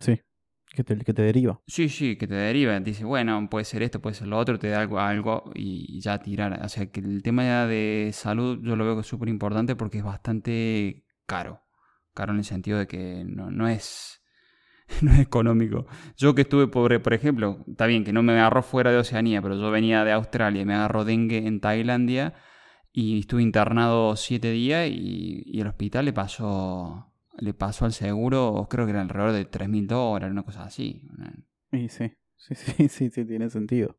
Sí, 0.00 0.20
que 0.70 0.84
te, 0.84 0.98
que 0.98 1.14
te 1.14 1.22
deriva. 1.22 1.62
Sí, 1.66 1.88
sí, 1.88 2.16
que 2.16 2.26
te 2.26 2.34
deriva. 2.34 2.78
Dice, 2.80 3.06
bueno, 3.06 3.48
puede 3.48 3.64
ser 3.64 3.82
esto, 3.82 4.02
puede 4.02 4.12
ser 4.12 4.28
lo 4.28 4.36
otro, 4.36 4.58
te 4.58 4.68
da 4.68 4.80
algo, 4.80 5.00
algo 5.00 5.50
y 5.54 5.98
ya 6.02 6.18
tirar. 6.18 6.60
O 6.62 6.68
sea, 6.68 6.90
que 6.90 7.00
el 7.00 7.22
tema 7.22 7.64
de 7.64 8.10
salud 8.12 8.60
yo 8.62 8.76
lo 8.76 8.84
veo 8.84 8.96
que 8.96 9.00
es 9.00 9.06
súper 9.06 9.30
importante 9.30 9.76
porque 9.76 9.96
es 9.96 10.04
bastante 10.04 11.06
caro. 11.24 11.62
Caro 12.12 12.32
en 12.32 12.40
el 12.40 12.44
sentido 12.44 12.76
de 12.76 12.86
que 12.86 13.24
no, 13.24 13.50
no 13.50 13.66
es 13.66 14.20
no 15.02 15.12
es 15.12 15.20
económico. 15.20 15.86
Yo 16.16 16.34
que 16.34 16.42
estuve 16.42 16.68
pobre, 16.68 17.00
por 17.00 17.14
ejemplo, 17.14 17.64
está 17.68 17.86
bien 17.86 18.04
que 18.04 18.12
no 18.12 18.22
me 18.22 18.32
agarró 18.32 18.62
fuera 18.62 18.90
de 18.90 18.98
Oceanía, 18.98 19.42
pero 19.42 19.56
yo 19.58 19.70
venía 19.70 20.04
de 20.04 20.12
Australia 20.12 20.62
y 20.62 20.64
me 20.64 20.74
agarró 20.74 21.04
dengue 21.04 21.46
en 21.46 21.60
Tailandia 21.60 22.34
y 22.92 23.20
estuve 23.20 23.42
internado 23.42 24.16
siete 24.16 24.50
días 24.50 24.88
y, 24.88 25.42
y 25.44 25.60
el 25.60 25.66
hospital 25.66 26.06
le 26.06 26.12
pasó 26.12 27.12
le 27.38 27.54
pasó 27.54 27.84
al 27.84 27.92
seguro, 27.92 28.66
creo 28.70 28.86
que 28.86 28.92
era 28.92 29.02
alrededor 29.02 29.32
de 29.32 29.44
3 29.44 29.68
mil 29.68 29.86
dólares, 29.86 30.32
una 30.32 30.42
cosa 30.42 30.64
así. 30.64 31.02
Y 31.72 31.88
sí, 31.88 32.12
sí, 32.36 32.54
sí, 32.54 32.88
sí, 32.88 33.10
sí, 33.10 33.24
tiene 33.24 33.50
sentido. 33.50 33.96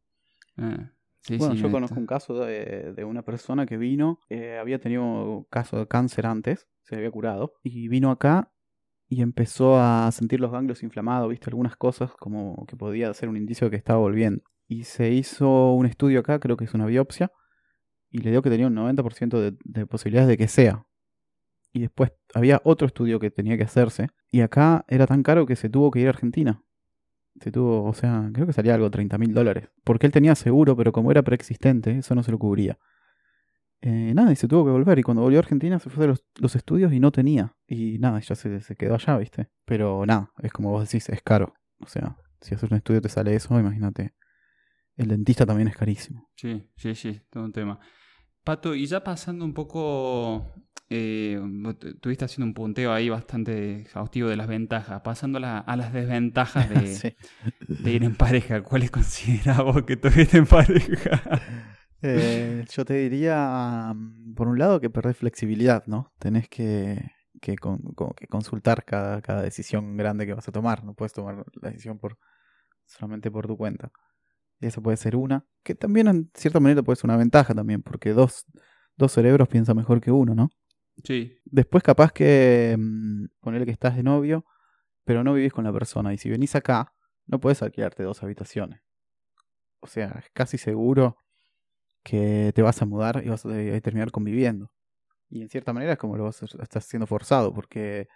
Sí, 1.22 1.38
bueno, 1.38 1.54
sí, 1.54 1.62
yo 1.62 1.68
no, 1.68 1.74
conozco 1.74 2.00
un 2.00 2.08
caso 2.08 2.40
de, 2.40 2.94
de 2.94 3.04
una 3.04 3.24
persona 3.24 3.66
que 3.66 3.78
vino, 3.78 4.20
eh, 4.30 4.58
había 4.58 4.80
tenido 4.80 5.46
caso 5.50 5.78
de 5.78 5.88
cáncer 5.88 6.26
antes, 6.26 6.68
se 6.82 6.96
había 6.96 7.12
curado, 7.12 7.54
y 7.64 7.88
vino 7.90 8.12
acá 8.12 8.52
y 9.10 9.22
empezó 9.22 9.78
a 9.80 10.12
sentir 10.12 10.40
los 10.40 10.52
ganglios 10.52 10.84
inflamados, 10.84 11.30
viste 11.30 11.50
algunas 11.50 11.78
cosas 11.78 12.12
como 12.12 12.66
que 12.68 12.76
podía 12.76 13.14
ser 13.14 13.30
un 13.30 13.38
indicio 13.38 13.68
de 13.68 13.72
que 13.72 13.78
estaba 13.78 14.00
volviendo. 14.00 14.44
Y 14.68 14.84
se 14.84 15.12
hizo 15.12 15.74
un 15.74 15.86
estudio 15.86 16.20
acá, 16.20 16.40
creo 16.40 16.58
que 16.58 16.66
es 16.66 16.74
una 16.74 16.86
biopsia, 16.86 17.32
y 18.10 18.20
le 18.20 18.32
dio 18.32 18.42
que 18.42 18.50
tenía 18.50 18.68
un 18.68 18.76
90% 18.76 19.40
de, 19.40 19.58
de 19.64 19.86
posibilidades 19.86 20.28
de 20.28 20.38
que 20.38 20.48
sea. 20.48 20.86
Y 21.72 21.82
después 21.82 22.12
había 22.34 22.62
otro 22.64 22.88
estudio 22.88 23.20
que 23.20 23.32
tenía 23.32 23.58
que 23.58 23.64
hacerse, 23.64 24.10
y 24.30 24.42
acá 24.42 24.84
era 24.90 25.08
tan 25.08 25.24
caro 25.24 25.46
que 25.46 25.56
se 25.56 25.70
tuvo 25.70 25.90
que 25.92 26.00
ir 26.00 26.08
a 26.08 26.12
Argentina. 26.12 26.64
Se 27.40 27.52
tuvo, 27.52 27.84
o 27.86 27.94
sea, 27.94 28.30
creo 28.34 28.48
que 28.48 28.54
salía 28.54 28.76
algo 28.76 28.90
30 28.90 29.18
mil 29.18 29.34
dólares. 29.34 29.70
Porque 29.84 30.06
él 30.06 30.12
tenía 30.12 30.36
seguro, 30.36 30.76
pero 30.76 30.92
como 30.92 31.12
era 31.12 31.22
preexistente, 31.22 32.00
eso 32.00 32.16
no 32.16 32.24
se 32.24 32.32
lo 32.32 32.40
cubría. 32.40 32.78
Eh, 33.82 34.12
nada, 34.16 34.32
y 34.32 34.36
se 34.36 34.48
tuvo 34.48 34.66
que 34.66 34.72
volver. 34.72 34.98
Y 35.00 35.04
cuando 35.04 35.22
volvió 35.22 35.40
a 35.40 35.42
Argentina 35.44 35.80
se 35.80 35.90
fue 35.90 36.06
a 36.06 36.08
los, 36.08 36.24
los 36.40 36.56
estudios 36.56 36.92
y 36.94 37.00
no 37.00 37.12
tenía. 37.12 37.56
Y 37.68 38.00
nada, 38.00 38.20
ya 38.20 38.36
se, 38.36 38.62
se 38.62 38.76
quedó 38.76 38.96
allá, 38.96 39.18
¿viste? 39.18 39.50
Pero 39.66 40.06
nada, 40.06 40.32
es 40.42 40.52
como 40.52 40.72
vos 40.72 40.84
decís, 40.90 41.10
es 41.10 41.22
caro. 41.22 41.54
O 41.80 41.88
sea, 41.88 42.18
si 42.42 42.56
haces 42.56 42.70
un 42.72 42.78
estudio 42.78 43.02
te 43.02 43.10
sale 43.10 43.36
eso, 43.36 43.60
imagínate. 43.60 44.14
El 44.96 45.10
dentista 45.10 45.46
también 45.46 45.68
es 45.68 45.76
carísimo. 45.78 46.30
Sí, 46.36 46.64
sí, 46.76 46.96
sí, 46.96 47.22
todo 47.30 47.44
un 47.46 47.54
tema. 47.54 47.80
Pato, 48.44 48.74
y 48.74 48.88
ya 48.88 49.04
pasando 49.04 49.46
un 49.46 49.54
poco, 49.54 50.52
eh, 50.90 51.40
vos 51.40 51.78
tu- 51.78 51.90
estuviste 51.90 52.26
haciendo 52.26 52.48
un 52.48 52.54
punteo 52.56 52.92
ahí 52.94 53.10
bastante 53.10 53.82
exhaustivo 53.82 54.30
de 54.30 54.38
las 54.38 54.48
ventajas, 54.48 55.02
pasando 55.02 55.38
a, 55.38 55.42
la- 55.42 55.58
a 55.60 55.76
las 55.76 55.94
desventajas 55.94 56.68
de, 56.70 56.88
Sí. 56.96 57.16
de 57.68 57.92
ir 57.92 58.04
en 58.06 58.16
pareja, 58.16 58.64
¿cuáles 58.64 58.90
considerás 58.90 59.64
vos 59.64 59.84
que 59.84 59.98
tuviste 59.98 60.38
en 60.38 60.48
pareja? 60.48 61.22
Eh, 62.10 62.66
yo 62.72 62.86
te 62.86 62.94
diría, 62.96 63.92
mm, 63.96 64.34
por 64.36 64.48
un 64.48 64.58
lado, 64.60 64.80
que 64.80 64.90
perdés 64.90 65.18
flexibilidad, 65.18 65.86
¿no? 65.88 66.14
Tenés 66.20 66.48
que, 66.50 67.12
que, 67.42 67.58
con- 67.58 67.80
como 67.96 68.14
que 68.14 68.28
consultar 68.28 68.84
cada, 68.86 69.22
cada 69.22 69.42
decisión 69.42 69.98
grande 69.98 70.26
que 70.26 70.34
vas 70.34 70.48
a 70.48 70.52
tomar. 70.52 70.84
No 70.84 70.94
puedes 70.94 71.14
tomar 71.14 71.44
la 71.62 71.70
decisión 71.70 71.98
por 72.00 72.18
solamente 72.86 73.30
por 73.32 73.48
tu 73.48 73.58
cuenta. 73.58 73.92
Y 74.60 74.68
esa 74.68 74.82
puede 74.82 74.98
ser 74.98 75.16
una, 75.16 75.46
que 75.64 75.76
también 75.76 76.08
en 76.08 76.32
cierta 76.34 76.60
manera 76.60 76.82
puede 76.82 76.96
ser 76.96 77.10
una 77.10 77.18
ventaja 77.18 77.54
también, 77.54 77.84
porque 77.84 78.14
dos, 78.14 78.46
dos 78.96 79.12
cerebros 79.12 79.48
piensan 79.48 79.78
mejor 79.78 80.02
que 80.02 80.12
uno, 80.12 80.34
¿no? 80.34 80.50
Sí, 81.04 81.38
Después 81.46 81.84
capaz 81.84 82.12
que 82.12 82.76
mm, 82.78 83.26
ponerle 83.40 83.66
que 83.66 83.72
estás 83.72 83.96
de 83.96 84.04
novio, 84.04 84.46
pero 85.06 85.24
no 85.24 85.34
vivís 85.34 85.54
con 85.54 85.64
la 85.64 85.72
persona. 85.74 86.14
Y 86.14 86.18
si 86.18 86.30
venís 86.30 86.56
acá, 86.56 86.94
no 87.28 87.40
puedes 87.40 87.62
alquilarte 87.62 88.04
dos 88.04 88.24
habitaciones. 88.24 88.82
O 89.80 89.88
sea, 89.88 90.16
es 90.20 90.30
casi 90.34 90.58
seguro 90.58 91.18
que 92.10 92.52
te 92.56 92.62
vas 92.62 92.82
a 92.82 92.86
mudar 92.86 93.22
y 93.26 93.30
vas 93.30 93.46
a, 93.46 93.50
a 93.50 93.82
terminar 93.82 94.12
conviviendo. 94.12 94.72
Y 95.30 95.42
en 95.44 95.50
cierta 95.50 95.74
manera 95.74 95.94
es 95.94 96.00
como 96.00 96.18
lo 96.18 96.26
vas 96.26 96.44
a- 96.44 96.48
estás 96.64 96.86
siendo 96.86 97.08
forzado, 97.08 97.54
porque 97.54 98.08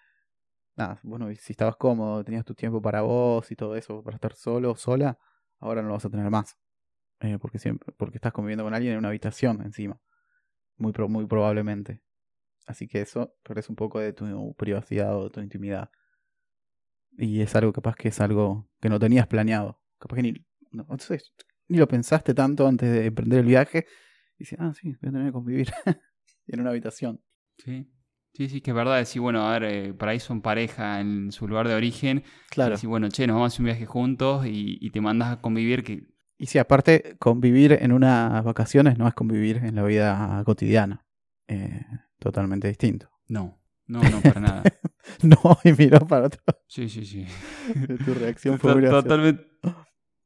nada, 0.75 0.99
bueno, 1.03 1.27
si 1.35 1.53
estabas 1.53 1.75
cómodo, 1.77 2.23
tenías 2.23 2.45
tu 2.45 2.55
tiempo 2.55 2.81
para 2.81 3.01
vos 3.01 3.51
y 3.51 3.55
todo 3.55 3.75
eso, 3.75 4.03
para 4.03 4.15
estar 4.15 4.35
solo 4.35 4.75
sola, 4.75 5.17
ahora 5.59 5.81
no 5.81 5.89
lo 5.89 5.93
vas 5.95 6.05
a 6.05 6.09
tener 6.09 6.29
más. 6.29 6.57
Eh, 7.21 7.37
porque 7.39 7.59
siempre, 7.59 7.93
porque 7.97 8.17
estás 8.17 8.33
conviviendo 8.33 8.63
con 8.65 8.73
alguien 8.75 8.93
en 8.93 8.99
una 8.99 9.09
habitación 9.09 9.61
encima. 9.63 9.99
Muy, 10.77 10.93
muy 11.09 11.27
probablemente. 11.27 12.01
Así 12.67 12.87
que 12.87 13.01
eso 13.01 13.35
perdés 13.43 13.69
un 13.69 13.75
poco 13.77 13.99
de 13.99 14.13
tu 14.13 14.55
privacidad 14.55 15.15
o 15.17 15.25
de 15.25 15.29
tu 15.31 15.41
intimidad. 15.41 15.91
Y 17.17 17.41
es 17.41 17.55
algo 17.55 17.73
capaz 17.73 17.95
que 17.95 18.09
es 18.09 18.19
algo 18.21 18.67
que 18.81 18.89
no 18.89 18.99
tenías 18.99 19.27
planeado. 19.27 19.81
Capaz 19.99 20.15
que 20.17 20.23
ni, 20.23 20.33
no, 20.71 20.85
sé, 20.99 21.19
ni 21.71 21.77
lo 21.77 21.87
pensaste 21.87 22.33
tanto 22.33 22.67
antes 22.67 22.91
de 22.91 23.05
emprender 23.05 23.39
el 23.39 23.45
viaje. 23.45 23.85
Y 24.37 24.43
dices, 24.43 24.59
ah, 24.59 24.73
sí, 24.73 24.89
voy 25.01 25.09
a 25.09 25.11
tener 25.11 25.27
que 25.27 25.31
convivir 25.31 25.71
en 26.47 26.59
una 26.59 26.69
habitación. 26.71 27.21
sí. 27.57 27.89
Sí, 28.33 28.47
sí, 28.47 28.61
que 28.61 28.71
es 28.71 28.75
verdad. 28.75 28.97
Decir, 28.97 29.21
bueno, 29.21 29.45
a 29.45 29.59
ver, 29.59 29.63
eh, 29.65 29.93
por 29.93 30.07
ahí 30.07 30.17
son 30.17 30.41
pareja 30.41 31.01
en 31.01 31.33
su 31.33 31.49
lugar 31.49 31.67
de 31.67 31.73
origen. 31.75 32.23
Claro. 32.49 32.71
Decir, 32.75 32.87
bueno, 32.87 33.09
che, 33.09 33.27
nos 33.27 33.33
vamos 33.33 33.51
a 33.51 33.53
hacer 33.53 33.59
un 33.59 33.65
viaje 33.65 33.85
juntos 33.85 34.45
y, 34.45 34.77
y 34.79 34.89
te 34.91 35.01
mandas 35.01 35.33
a 35.33 35.41
convivir 35.41 35.83
que 35.83 36.07
Y 36.37 36.45
sí, 36.45 36.57
aparte, 36.57 37.17
convivir 37.19 37.73
en 37.73 37.91
unas 37.91 38.41
vacaciones 38.45 38.97
no 38.97 39.05
es 39.05 39.13
convivir 39.13 39.57
en 39.57 39.75
la 39.75 39.83
vida 39.83 40.41
cotidiana. 40.45 41.05
Eh, 41.49 41.85
totalmente 42.19 42.69
distinto. 42.69 43.09
no, 43.27 43.59
no, 43.87 44.01
no, 44.01 44.21
para 44.21 44.39
nada. 44.39 44.63
No, 45.23 45.59
y 45.65 45.73
miró 45.73 45.99
para 46.07 46.27
otro. 46.27 46.41
Sí, 46.67 46.87
sí, 46.87 47.05
sí. 47.05 47.25
Tu 48.05 48.13
reacción 48.13 48.57
fue. 48.59 48.81
Totalmente. 48.81 49.45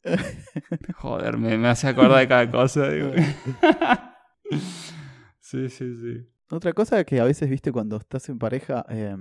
Joder, 0.97 1.37
me, 1.37 1.57
me 1.57 1.67
hace 1.67 1.87
acordar 1.87 2.19
de 2.19 2.27
cada 2.27 2.51
cosa. 2.51 2.89
digo. 2.89 3.11
sí, 5.39 5.69
sí, 5.69 5.95
sí. 5.95 6.27
Otra 6.49 6.73
cosa 6.73 7.03
que 7.03 7.19
a 7.19 7.23
veces, 7.23 7.49
viste, 7.49 7.71
cuando 7.71 7.97
estás 7.97 8.29
en 8.29 8.37
pareja, 8.37 8.85
eh, 8.89 9.17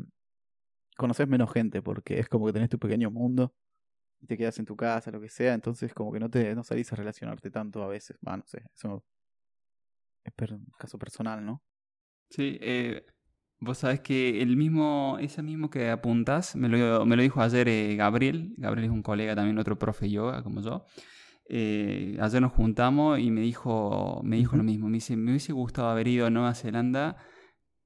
conoces 0.96 1.26
menos 1.26 1.52
gente 1.52 1.82
porque 1.82 2.18
es 2.20 2.28
como 2.28 2.46
que 2.46 2.52
tenés 2.52 2.68
tu 2.68 2.78
pequeño 2.78 3.10
mundo 3.10 3.54
y 4.20 4.26
te 4.26 4.36
quedas 4.36 4.58
en 4.58 4.66
tu 4.66 4.76
casa, 4.76 5.10
lo 5.10 5.20
que 5.20 5.28
sea, 5.28 5.54
entonces 5.54 5.92
como 5.94 6.12
que 6.12 6.20
no 6.20 6.30
te 6.30 6.54
no 6.54 6.62
salís 6.64 6.92
a 6.92 6.96
relacionarte 6.96 7.50
tanto 7.50 7.82
a 7.82 7.88
veces. 7.88 8.18
Va, 8.26 8.36
no 8.36 8.44
sé, 8.46 8.62
eso 8.74 9.04
es 10.24 10.32
per- 10.34 10.52
un 10.54 10.66
caso 10.78 10.98
personal, 10.98 11.44
¿no? 11.44 11.62
Sí, 12.30 12.58
eh, 12.60 13.04
vos 13.64 13.78
sabés 13.78 14.00
que 14.00 14.40
el 14.42 14.56
mismo, 14.56 15.16
ese 15.20 15.42
mismo 15.42 15.70
que 15.70 15.90
apuntás, 15.90 16.54
me 16.56 16.68
lo, 16.68 17.04
me 17.06 17.16
lo 17.16 17.22
dijo 17.22 17.40
ayer 17.40 17.68
eh, 17.68 17.96
Gabriel. 17.96 18.54
Gabriel 18.56 18.86
es 18.86 18.90
un 18.92 19.02
colega 19.02 19.34
también, 19.34 19.58
otro 19.58 19.78
profe 19.78 20.10
yoga 20.10 20.42
como 20.42 20.60
yo. 20.60 20.84
Eh, 21.48 22.16
ayer 22.20 22.40
nos 22.40 22.52
juntamos 22.52 23.18
y 23.18 23.30
me 23.30 23.40
dijo, 23.40 24.20
me 24.24 24.36
dijo 24.36 24.56
lo 24.56 24.62
Ujú. 24.62 24.70
mismo. 24.70 24.88
Me 24.88 24.94
dice, 24.98 25.16
me 25.16 25.30
hubiese 25.32 25.52
gustado 25.52 25.88
haber 25.88 26.08
ido 26.08 26.26
a 26.26 26.30
Nueva 26.30 26.54
Zelanda, 26.54 27.16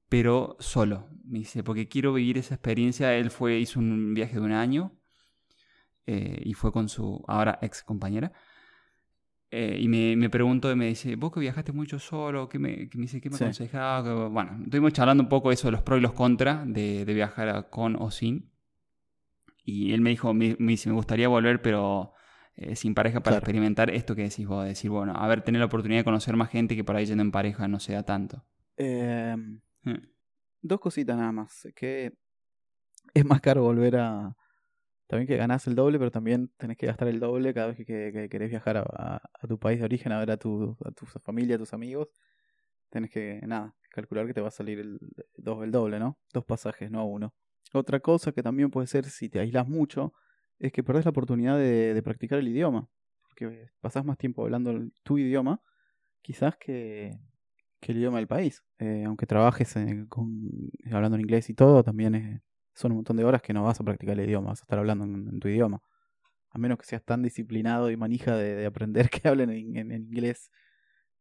pero 0.09 0.55
solo. 0.59 1.07
Me 1.25 1.39
dice, 1.39 1.63
porque 1.63 1.87
quiero 1.87 2.13
vivir 2.13 2.37
esa 2.37 2.55
experiencia. 2.55 3.15
Él 3.15 3.31
fue, 3.31 3.59
hizo 3.59 3.79
un 3.79 4.13
viaje 4.13 4.35
de 4.35 4.41
un 4.41 4.51
año 4.51 4.93
eh, 6.05 6.41
y 6.43 6.53
fue 6.53 6.71
con 6.71 6.89
su 6.89 7.23
ahora 7.27 7.59
ex 7.61 7.83
compañera. 7.83 8.31
Eh, 9.51 9.79
y 9.81 9.87
me, 9.87 10.15
me 10.15 10.29
preguntó 10.29 10.71
y 10.71 10.75
me 10.75 10.85
dice, 10.87 11.15
vos 11.15 11.31
que 11.31 11.39
viajaste 11.39 11.71
mucho 11.71 11.97
solo, 11.97 12.47
¿qué 12.49 12.59
me, 12.59 12.87
que 12.87 12.97
me 12.99 13.03
dice, 13.03 13.19
¿qué 13.19 13.29
me 13.31 13.37
Sí. 13.37 13.43
aconsejaba? 13.45 14.27
Bueno, 14.29 14.59
estuvimos 14.63 14.93
charlando 14.93 15.23
un 15.23 15.29
poco 15.29 15.51
eso 15.51 15.67
de 15.67 15.71
los 15.71 15.81
pros 15.81 15.97
y 15.99 16.01
los 16.03 16.13
contras 16.13 16.71
de, 16.71 17.03
de 17.03 17.13
viajar 17.15 17.69
con 17.71 17.95
o 17.95 18.11
sin. 18.11 18.51
Y 19.63 19.93
él 19.93 20.01
me 20.01 20.11
dijo, 20.11 20.33
me, 20.33 20.55
me 20.59 20.73
dice, 20.73 20.89
me 20.89 20.95
gustaría 20.95 21.27
volver, 21.27 21.61
pero 21.61 22.13
eh, 22.55 22.75
sin 22.75 22.93
pareja 22.93 23.21
para 23.21 23.35
Claro. 23.35 23.43
experimentar 23.43 23.89
esto 23.89 24.15
que 24.15 24.23
decís 24.23 24.45
vos, 24.47 24.63
de 24.63 24.69
decir, 24.69 24.89
bueno, 24.91 25.13
a 25.15 25.27
ver, 25.27 25.41
tener 25.43 25.59
la 25.59 25.65
oportunidad 25.65 26.01
de 26.01 26.05
conocer 26.05 26.35
más 26.35 26.49
gente 26.49 26.75
que 26.75 26.83
por 26.83 26.95
ahí 26.95 27.05
yendo 27.05 27.23
en 27.23 27.31
pareja 27.31 27.67
no 27.67 27.79
se 27.79 27.93
da 27.93 28.03
tanto. 28.03 28.43
Em, 28.77 29.59
Eh, 29.85 29.99
dos 30.61 30.79
cositas 30.79 31.17
nada 31.17 31.31
más. 31.31 31.67
Que 31.75 32.13
es 33.13 33.25
más 33.25 33.41
caro 33.41 33.63
volver 33.63 33.95
a. 33.97 34.35
También 35.09 35.27
que 35.27 35.37
ganás 35.37 35.65
el 35.65 35.73
doble, 35.73 35.97
pero 35.97 36.11
también 36.11 36.51
tenés 36.57 36.77
que 36.77 36.85
gastar 36.85 37.07
el 37.07 37.19
doble 37.19 37.51
cada 37.51 37.69
vez 37.69 37.77
que, 37.77 37.83
que- 37.85 38.11
que 38.13 38.29
querés 38.29 38.51
viajar 38.51 38.77
a, 38.77 39.19
tu 39.47 39.57
país 39.57 39.79
de 39.79 39.85
origen, 39.85 40.11
a 40.11 40.19
ver 40.19 40.29
a 40.29 40.37
tu, 40.37 40.77
a 40.85 40.91
tu 40.91 41.07
familia, 41.07 41.55
a 41.55 41.57
tus 41.57 41.73
amigos. 41.73 42.09
Tenés 42.91 43.09
que, 43.09 43.41
nada, 43.47 43.75
calcular 43.89 44.27
que 44.27 44.35
te 44.35 44.41
va 44.41 44.49
a 44.49 44.51
salir 44.51 44.77
el, 44.79 44.99
el 45.35 45.71
doble, 45.71 45.99
¿no? 45.99 46.19
Dos 46.31 46.45
pasajes, 46.45 46.91
no 46.91 47.05
uno. 47.07 47.33
Otra 47.73 47.99
cosa 47.99 48.31
que 48.33 48.43
también 48.43 48.69
puede 48.69 48.85
ser 48.85 49.05
si 49.05 49.29
te 49.29 49.39
aislas 49.39 49.67
mucho, 49.67 50.13
es 50.59 50.71
que 50.71 50.83
perdés 50.83 51.05
la 51.05 51.11
oportunidad 51.11 51.57
de, 51.57 51.99
practicar 52.03 52.37
el 52.37 52.47
idioma. 52.47 52.87
Porque 53.29 53.69
pasás 53.81 54.05
más 54.05 54.17
tiempo 54.19 54.43
hablando 54.43 54.79
tu 55.03 55.17
idioma, 55.17 55.59
quizás 56.21 56.55
que, 56.57 57.17
que 57.79 57.93
el 57.93 57.97
idioma 57.97 58.17
del 58.17 58.27
país. 58.27 58.63
Eh, 58.77 59.05
aunque 59.07 59.25
trabajes 59.25 59.75
eh, 59.75 60.05
con, 60.07 60.29
hablando 60.91 61.15
en 61.15 61.21
inglés 61.21 61.49
y 61.49 61.55
todo, 61.55 61.83
también 61.83 62.13
es- 62.13 62.41
son 62.79 62.93
un 62.93 62.97
montón 62.99 63.17
de 63.17 63.25
horas 63.25 63.41
que 63.41 63.51
no 63.51 63.63
vas 63.63 63.79
a 63.81 63.83
practicar 63.83 64.17
el 64.17 64.25
idioma, 64.25 64.49
vas 64.49 64.61
a 64.61 64.63
estar 64.63 64.79
hablando 64.79 65.03
en, 65.03 65.27
en 65.27 65.39
tu 65.39 65.49
idioma. 65.49 65.81
A 66.51 66.57
menos 66.57 66.77
que 66.77 66.85
seas 66.85 67.03
tan 67.03 67.21
disciplinado 67.21 67.91
y 67.91 67.97
manija 67.97 68.37
de, 68.37 68.65
aprender 68.65 69.09
que 69.09 69.27
hablen 69.27 69.49
en, 69.49 69.91
inglés 69.91 70.49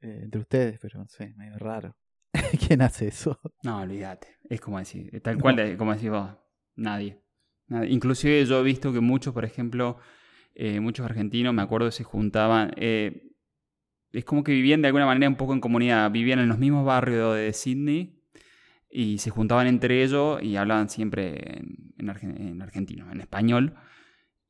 eh, 0.01 0.21
entre 0.23 0.40
ustedes, 0.40 0.79
pero 0.81 1.01
no 1.01 1.09
sé, 1.09 1.35
medio 1.37 1.59
raro. 1.59 1.97
¿Quién 2.66 2.81
hace 2.83 3.09
eso? 3.09 3.40
No, 3.64 3.81
olvídate. 3.81 4.29
Es 4.49 4.61
como 4.61 4.79
decir, 4.79 5.21
tal 5.21 5.40
cual, 5.40 5.77
como 5.77 5.94
decís 5.94 6.11
vos, 6.11 6.31
nadie. 6.77 7.21
Inclusive 7.88 8.44
yo 8.47 8.61
he 8.61 8.62
visto 8.62 8.92
que 8.92 9.01
muchos, 9.01 9.35
por 9.35 9.44
ejemplo, 9.44 9.99
eh, 10.55 10.79
muchos 10.79 11.05
argentinos, 11.05 11.53
me 11.53 11.62
acuerdo, 11.62 11.90
se 11.90 12.05
juntaban. 12.05 12.71
Eh, 12.77 13.35
es 14.12 14.25
como 14.25 14.44
que 14.44 14.53
vivían 14.53 14.81
de 14.81 14.88
alguna 14.88 15.07
manera 15.07 15.29
un 15.29 15.37
poco 15.37 15.53
en 15.55 15.61
comunidad. 15.61 16.11
Vivían 16.11 16.38
en 16.38 16.49
los 16.49 16.59
mismos 16.59 16.87
barrios 16.87 17.35
de 17.35 17.53
Sydney 17.53 18.17
y 18.90 19.18
se 19.18 19.31
juntaban 19.31 19.66
entre 19.66 20.03
ellos 20.03 20.42
y 20.42 20.57
hablaban 20.57 20.88
siempre 20.88 21.62
en, 21.98 22.11
argentino, 22.61 23.11
en 23.11 23.20
español. 23.20 23.74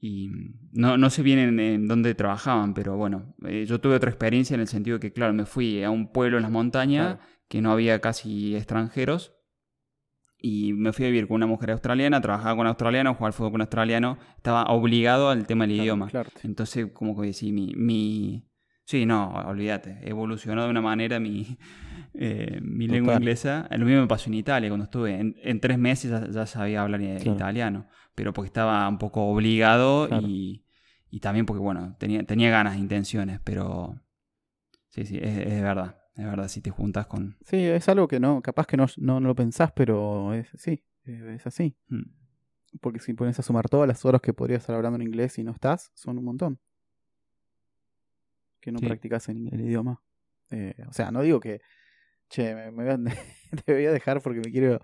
Y 0.01 0.31
no, 0.73 0.97
no 0.97 1.11
sé 1.11 1.23
bien 1.23 1.59
en, 1.59 1.89
dónde 1.89 2.15
trabajaban, 2.15 2.73
pero 2.73 2.97
bueno, 2.97 3.35
eh, 3.45 3.65
yo 3.67 3.81
tuve 3.81 3.97
otra 3.97 4.11
experiencia 4.11 4.55
en 4.55 4.61
el 4.61 4.69
sentido 4.69 5.01
que, 5.01 5.13
claro, 5.13 5.33
me 5.33 5.45
fui 5.45 5.83
a 5.83 5.91
un 5.91 6.13
pueblo 6.13 6.37
en 6.37 6.45
las 6.45 6.53
montañas 6.53 7.19
que 7.49 7.61
no 7.61 7.73
había 7.73 8.01
casi 8.01 8.55
extranjeros 8.55 9.35
y 10.41 10.73
me 10.73 10.93
fui 10.93 11.07
a 11.07 11.09
vivir 11.09 11.27
con 11.27 11.37
una 11.37 11.47
mujer 11.47 11.73
australiana, 11.73 12.21
trabajaba 12.21 12.57
con 12.57 12.67
australiano, 12.69 13.15
jugaba 13.15 13.27
al 13.27 13.33
fútbol 13.33 13.53
con 13.53 13.61
australiano, 13.63 14.19
estaba 14.37 14.65
obligado 14.67 15.31
al 15.31 15.47
tema 15.47 15.67
del 15.67 15.81
idioma. 15.81 16.09
Entonces, 16.45 16.87
como 16.93 17.21
que 17.21 17.33
sí, 17.33 17.51
mi, 17.51 17.73
mi... 17.75 18.45
Sí, 18.85 19.05
no, 19.05 19.31
olvídate, 19.31 19.99
evolucionó 20.09 20.65
de 20.65 20.71
una 20.71 20.81
manera 20.81 21.19
mi, 21.19 21.59
eh, 22.15 22.59
mi 22.63 22.87
lengua 22.87 23.15
inglesa. 23.15 23.69
Lo 23.71 23.85
mismo 23.85 24.03
me 24.03 24.07
pasó 24.07 24.29
en 24.29 24.35
Italia, 24.35 24.69
cuando 24.69 24.85
estuve 24.85 25.19
en, 25.19 25.61
tres 25.61 25.79
meses 25.79 26.13
ya, 26.33 26.47
sabía 26.47 26.83
hablar 26.83 27.01
italiano, 27.01 27.87
pero 28.15 28.33
porque 28.33 28.49
estaba 28.49 28.89
un 28.89 28.99
poco 28.99 29.25
obligado 29.25 30.09
y, 30.21 30.65
y, 31.11 31.21
también 31.21 31.47
porque, 31.47 31.61
bueno, 31.61 31.97
tenía, 31.99 32.25
tenía 32.25 32.51
ganas, 32.51 32.77
intenciones, 32.77 33.41
pero 33.45 34.01
sí, 34.89 35.05
sí, 35.05 35.19
es 35.21 35.63
verdad. 35.63 35.99
Es 36.19 36.25
verdad, 36.25 36.49
si 36.49 36.61
te 36.61 36.71
juntas 36.71 37.07
con... 37.07 37.37
Sí, 37.45 37.59
es 37.59 37.89
algo 37.89 38.09
que 38.09 38.19
no, 38.19 38.43
capaz 38.43 38.67
que 38.67 38.77
no, 38.77 38.87
no, 38.97 39.21
lo 39.21 39.37
pensás, 39.37 39.71
pero 39.71 40.35
es, 40.35 40.49
sí, 40.57 40.83
es 41.05 41.47
así. 41.47 41.77
Hmm. 41.87 42.11
Porque 42.81 42.99
si 42.99 43.15
pones 43.15 43.39
a 43.39 43.43
sumar 43.45 43.69
todas 43.69 43.87
las 43.87 44.05
horas 44.05 44.21
que 44.21 44.35
podrías 44.35 44.63
estar 44.63 44.75
hablando 44.75 44.97
en 44.97 45.03
inglés 45.03 45.39
y 45.39 45.45
no 45.45 45.53
estás, 45.53 45.93
son 45.95 46.19
un 46.19 46.25
montón. 46.25 46.59
Que 48.61 48.73
no 48.73 48.81
practicas 48.81 49.29
en 49.29 49.47
el 49.47 49.61
idioma. 49.61 50.03
Eh, 50.51 50.75
o 50.89 50.93
sea, 50.93 51.13
no 51.13 51.23
digo 51.23 51.39
que, 51.39 51.61
che, 52.29 52.55
me, 52.55 52.71
voy 52.71 52.89
a, 52.89 52.99
te 53.65 53.73
voy 53.73 53.87
a 53.87 53.93
dejar 53.93 54.23
porque 54.23 54.41
me 54.41 54.51
quiero, 54.51 54.81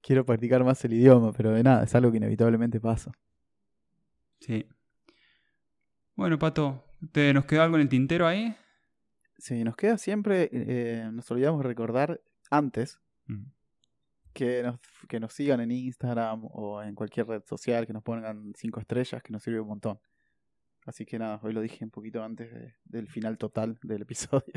quiero 0.00 0.24
practicar 0.24 0.64
más 0.64 0.84
el 0.84 0.94
idioma, 0.94 1.32
pero 1.32 1.52
de 1.52 1.62
nada, 1.62 1.84
es 1.84 1.94
algo 1.94 2.10
que 2.10 2.18
inevitablemente 2.18 2.80
pasa. 2.80 3.12
Sí. 4.40 4.66
Bueno, 6.14 6.38
Pato, 6.38 6.84
¿te 7.12 7.32
nos 7.32 7.46
quedó 7.46 7.62
algo 7.62 7.76
en 7.76 7.82
el 7.82 7.88
tintero 7.88 8.26
ahí? 8.26 8.54
Sí, 9.38 9.64
nos 9.64 9.76
queda 9.76 9.98
siempre, 9.98 10.50
eh, 10.52 11.08
nos 11.12 11.30
olvidamos 11.30 11.64
recordar 11.64 12.20
antes 12.50 13.00
mm. 13.26 13.44
que, 14.32 14.62
nos, 14.62 14.80
que 15.08 15.18
nos 15.18 15.32
sigan 15.32 15.60
en 15.60 15.70
Instagram 15.70 16.44
o 16.44 16.82
en 16.82 16.94
cualquier 16.94 17.26
red 17.26 17.42
social, 17.44 17.86
que 17.86 17.92
nos 17.92 18.02
pongan 18.02 18.52
cinco 18.56 18.78
estrellas, 18.80 19.22
que 19.22 19.32
nos 19.32 19.42
sirve 19.42 19.60
un 19.60 19.68
montón. 19.68 19.98
Así 20.84 21.06
que 21.06 21.18
nada, 21.18 21.40
hoy 21.42 21.52
lo 21.52 21.60
dije 21.60 21.84
un 21.84 21.90
poquito 21.90 22.22
antes 22.22 22.74
del 22.84 23.08
final 23.08 23.38
total 23.38 23.78
del 23.82 24.02
episodio. 24.02 24.52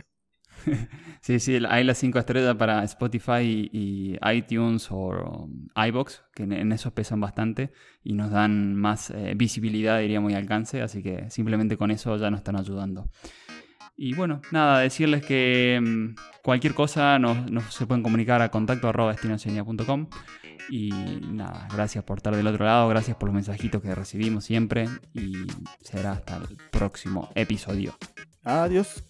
sí, 1.21 1.39
sí, 1.39 1.59
hay 1.67 1.83
las 1.83 1.97
cinco 1.97 2.19
estrellas 2.19 2.55
para 2.55 2.83
Spotify 2.83 3.69
y, 3.71 4.17
iTunes 4.33 4.91
o 4.91 5.09
um, 5.09 5.67
iBox, 5.75 6.23
que 6.33 6.43
en, 6.43 6.71
eso 6.71 6.93
pesan 6.93 7.19
bastante 7.19 7.71
y 8.03 8.13
nos 8.13 8.31
dan 8.31 8.75
más 8.75 9.11
eh, 9.11 9.33
visibilidad, 9.35 9.99
diríamos, 9.99 10.31
y 10.31 10.35
alcance, 10.35 10.81
así 10.81 11.03
que 11.03 11.29
simplemente 11.29 11.77
con 11.77 11.91
eso 11.91 12.15
ya 12.17 12.29
nos 12.29 12.39
están 12.39 12.55
ayudando. 12.55 13.09
Y 13.97 14.13
bueno, 14.13 14.41
nada, 14.51 14.79
decirles 14.79 15.25
que 15.25 15.79
mm, 15.81 16.15
cualquier 16.41 16.73
cosa 16.73 17.17
nos, 17.17 17.73
se 17.73 17.87
pueden 17.87 18.03
comunicar 18.03 18.41
a 18.41 18.49
contacto 18.49 18.89
arroba 18.89 19.15
Y 20.69 20.89
nada, 21.31 21.67
gracias 21.73 22.03
por 22.03 22.17
estar 22.17 22.35
del 22.35 22.47
otro 22.47 22.65
lado, 22.65 22.89
gracias 22.89 23.15
por 23.15 23.29
los 23.29 23.35
mensajitos 23.35 23.81
que 23.81 23.95
recibimos 23.95 24.43
siempre 24.43 24.89
y 25.13 25.47
será 25.81 26.13
hasta 26.13 26.37
el 26.37 26.57
próximo 26.71 27.29
episodio. 27.35 27.95
Adiós. 28.43 29.03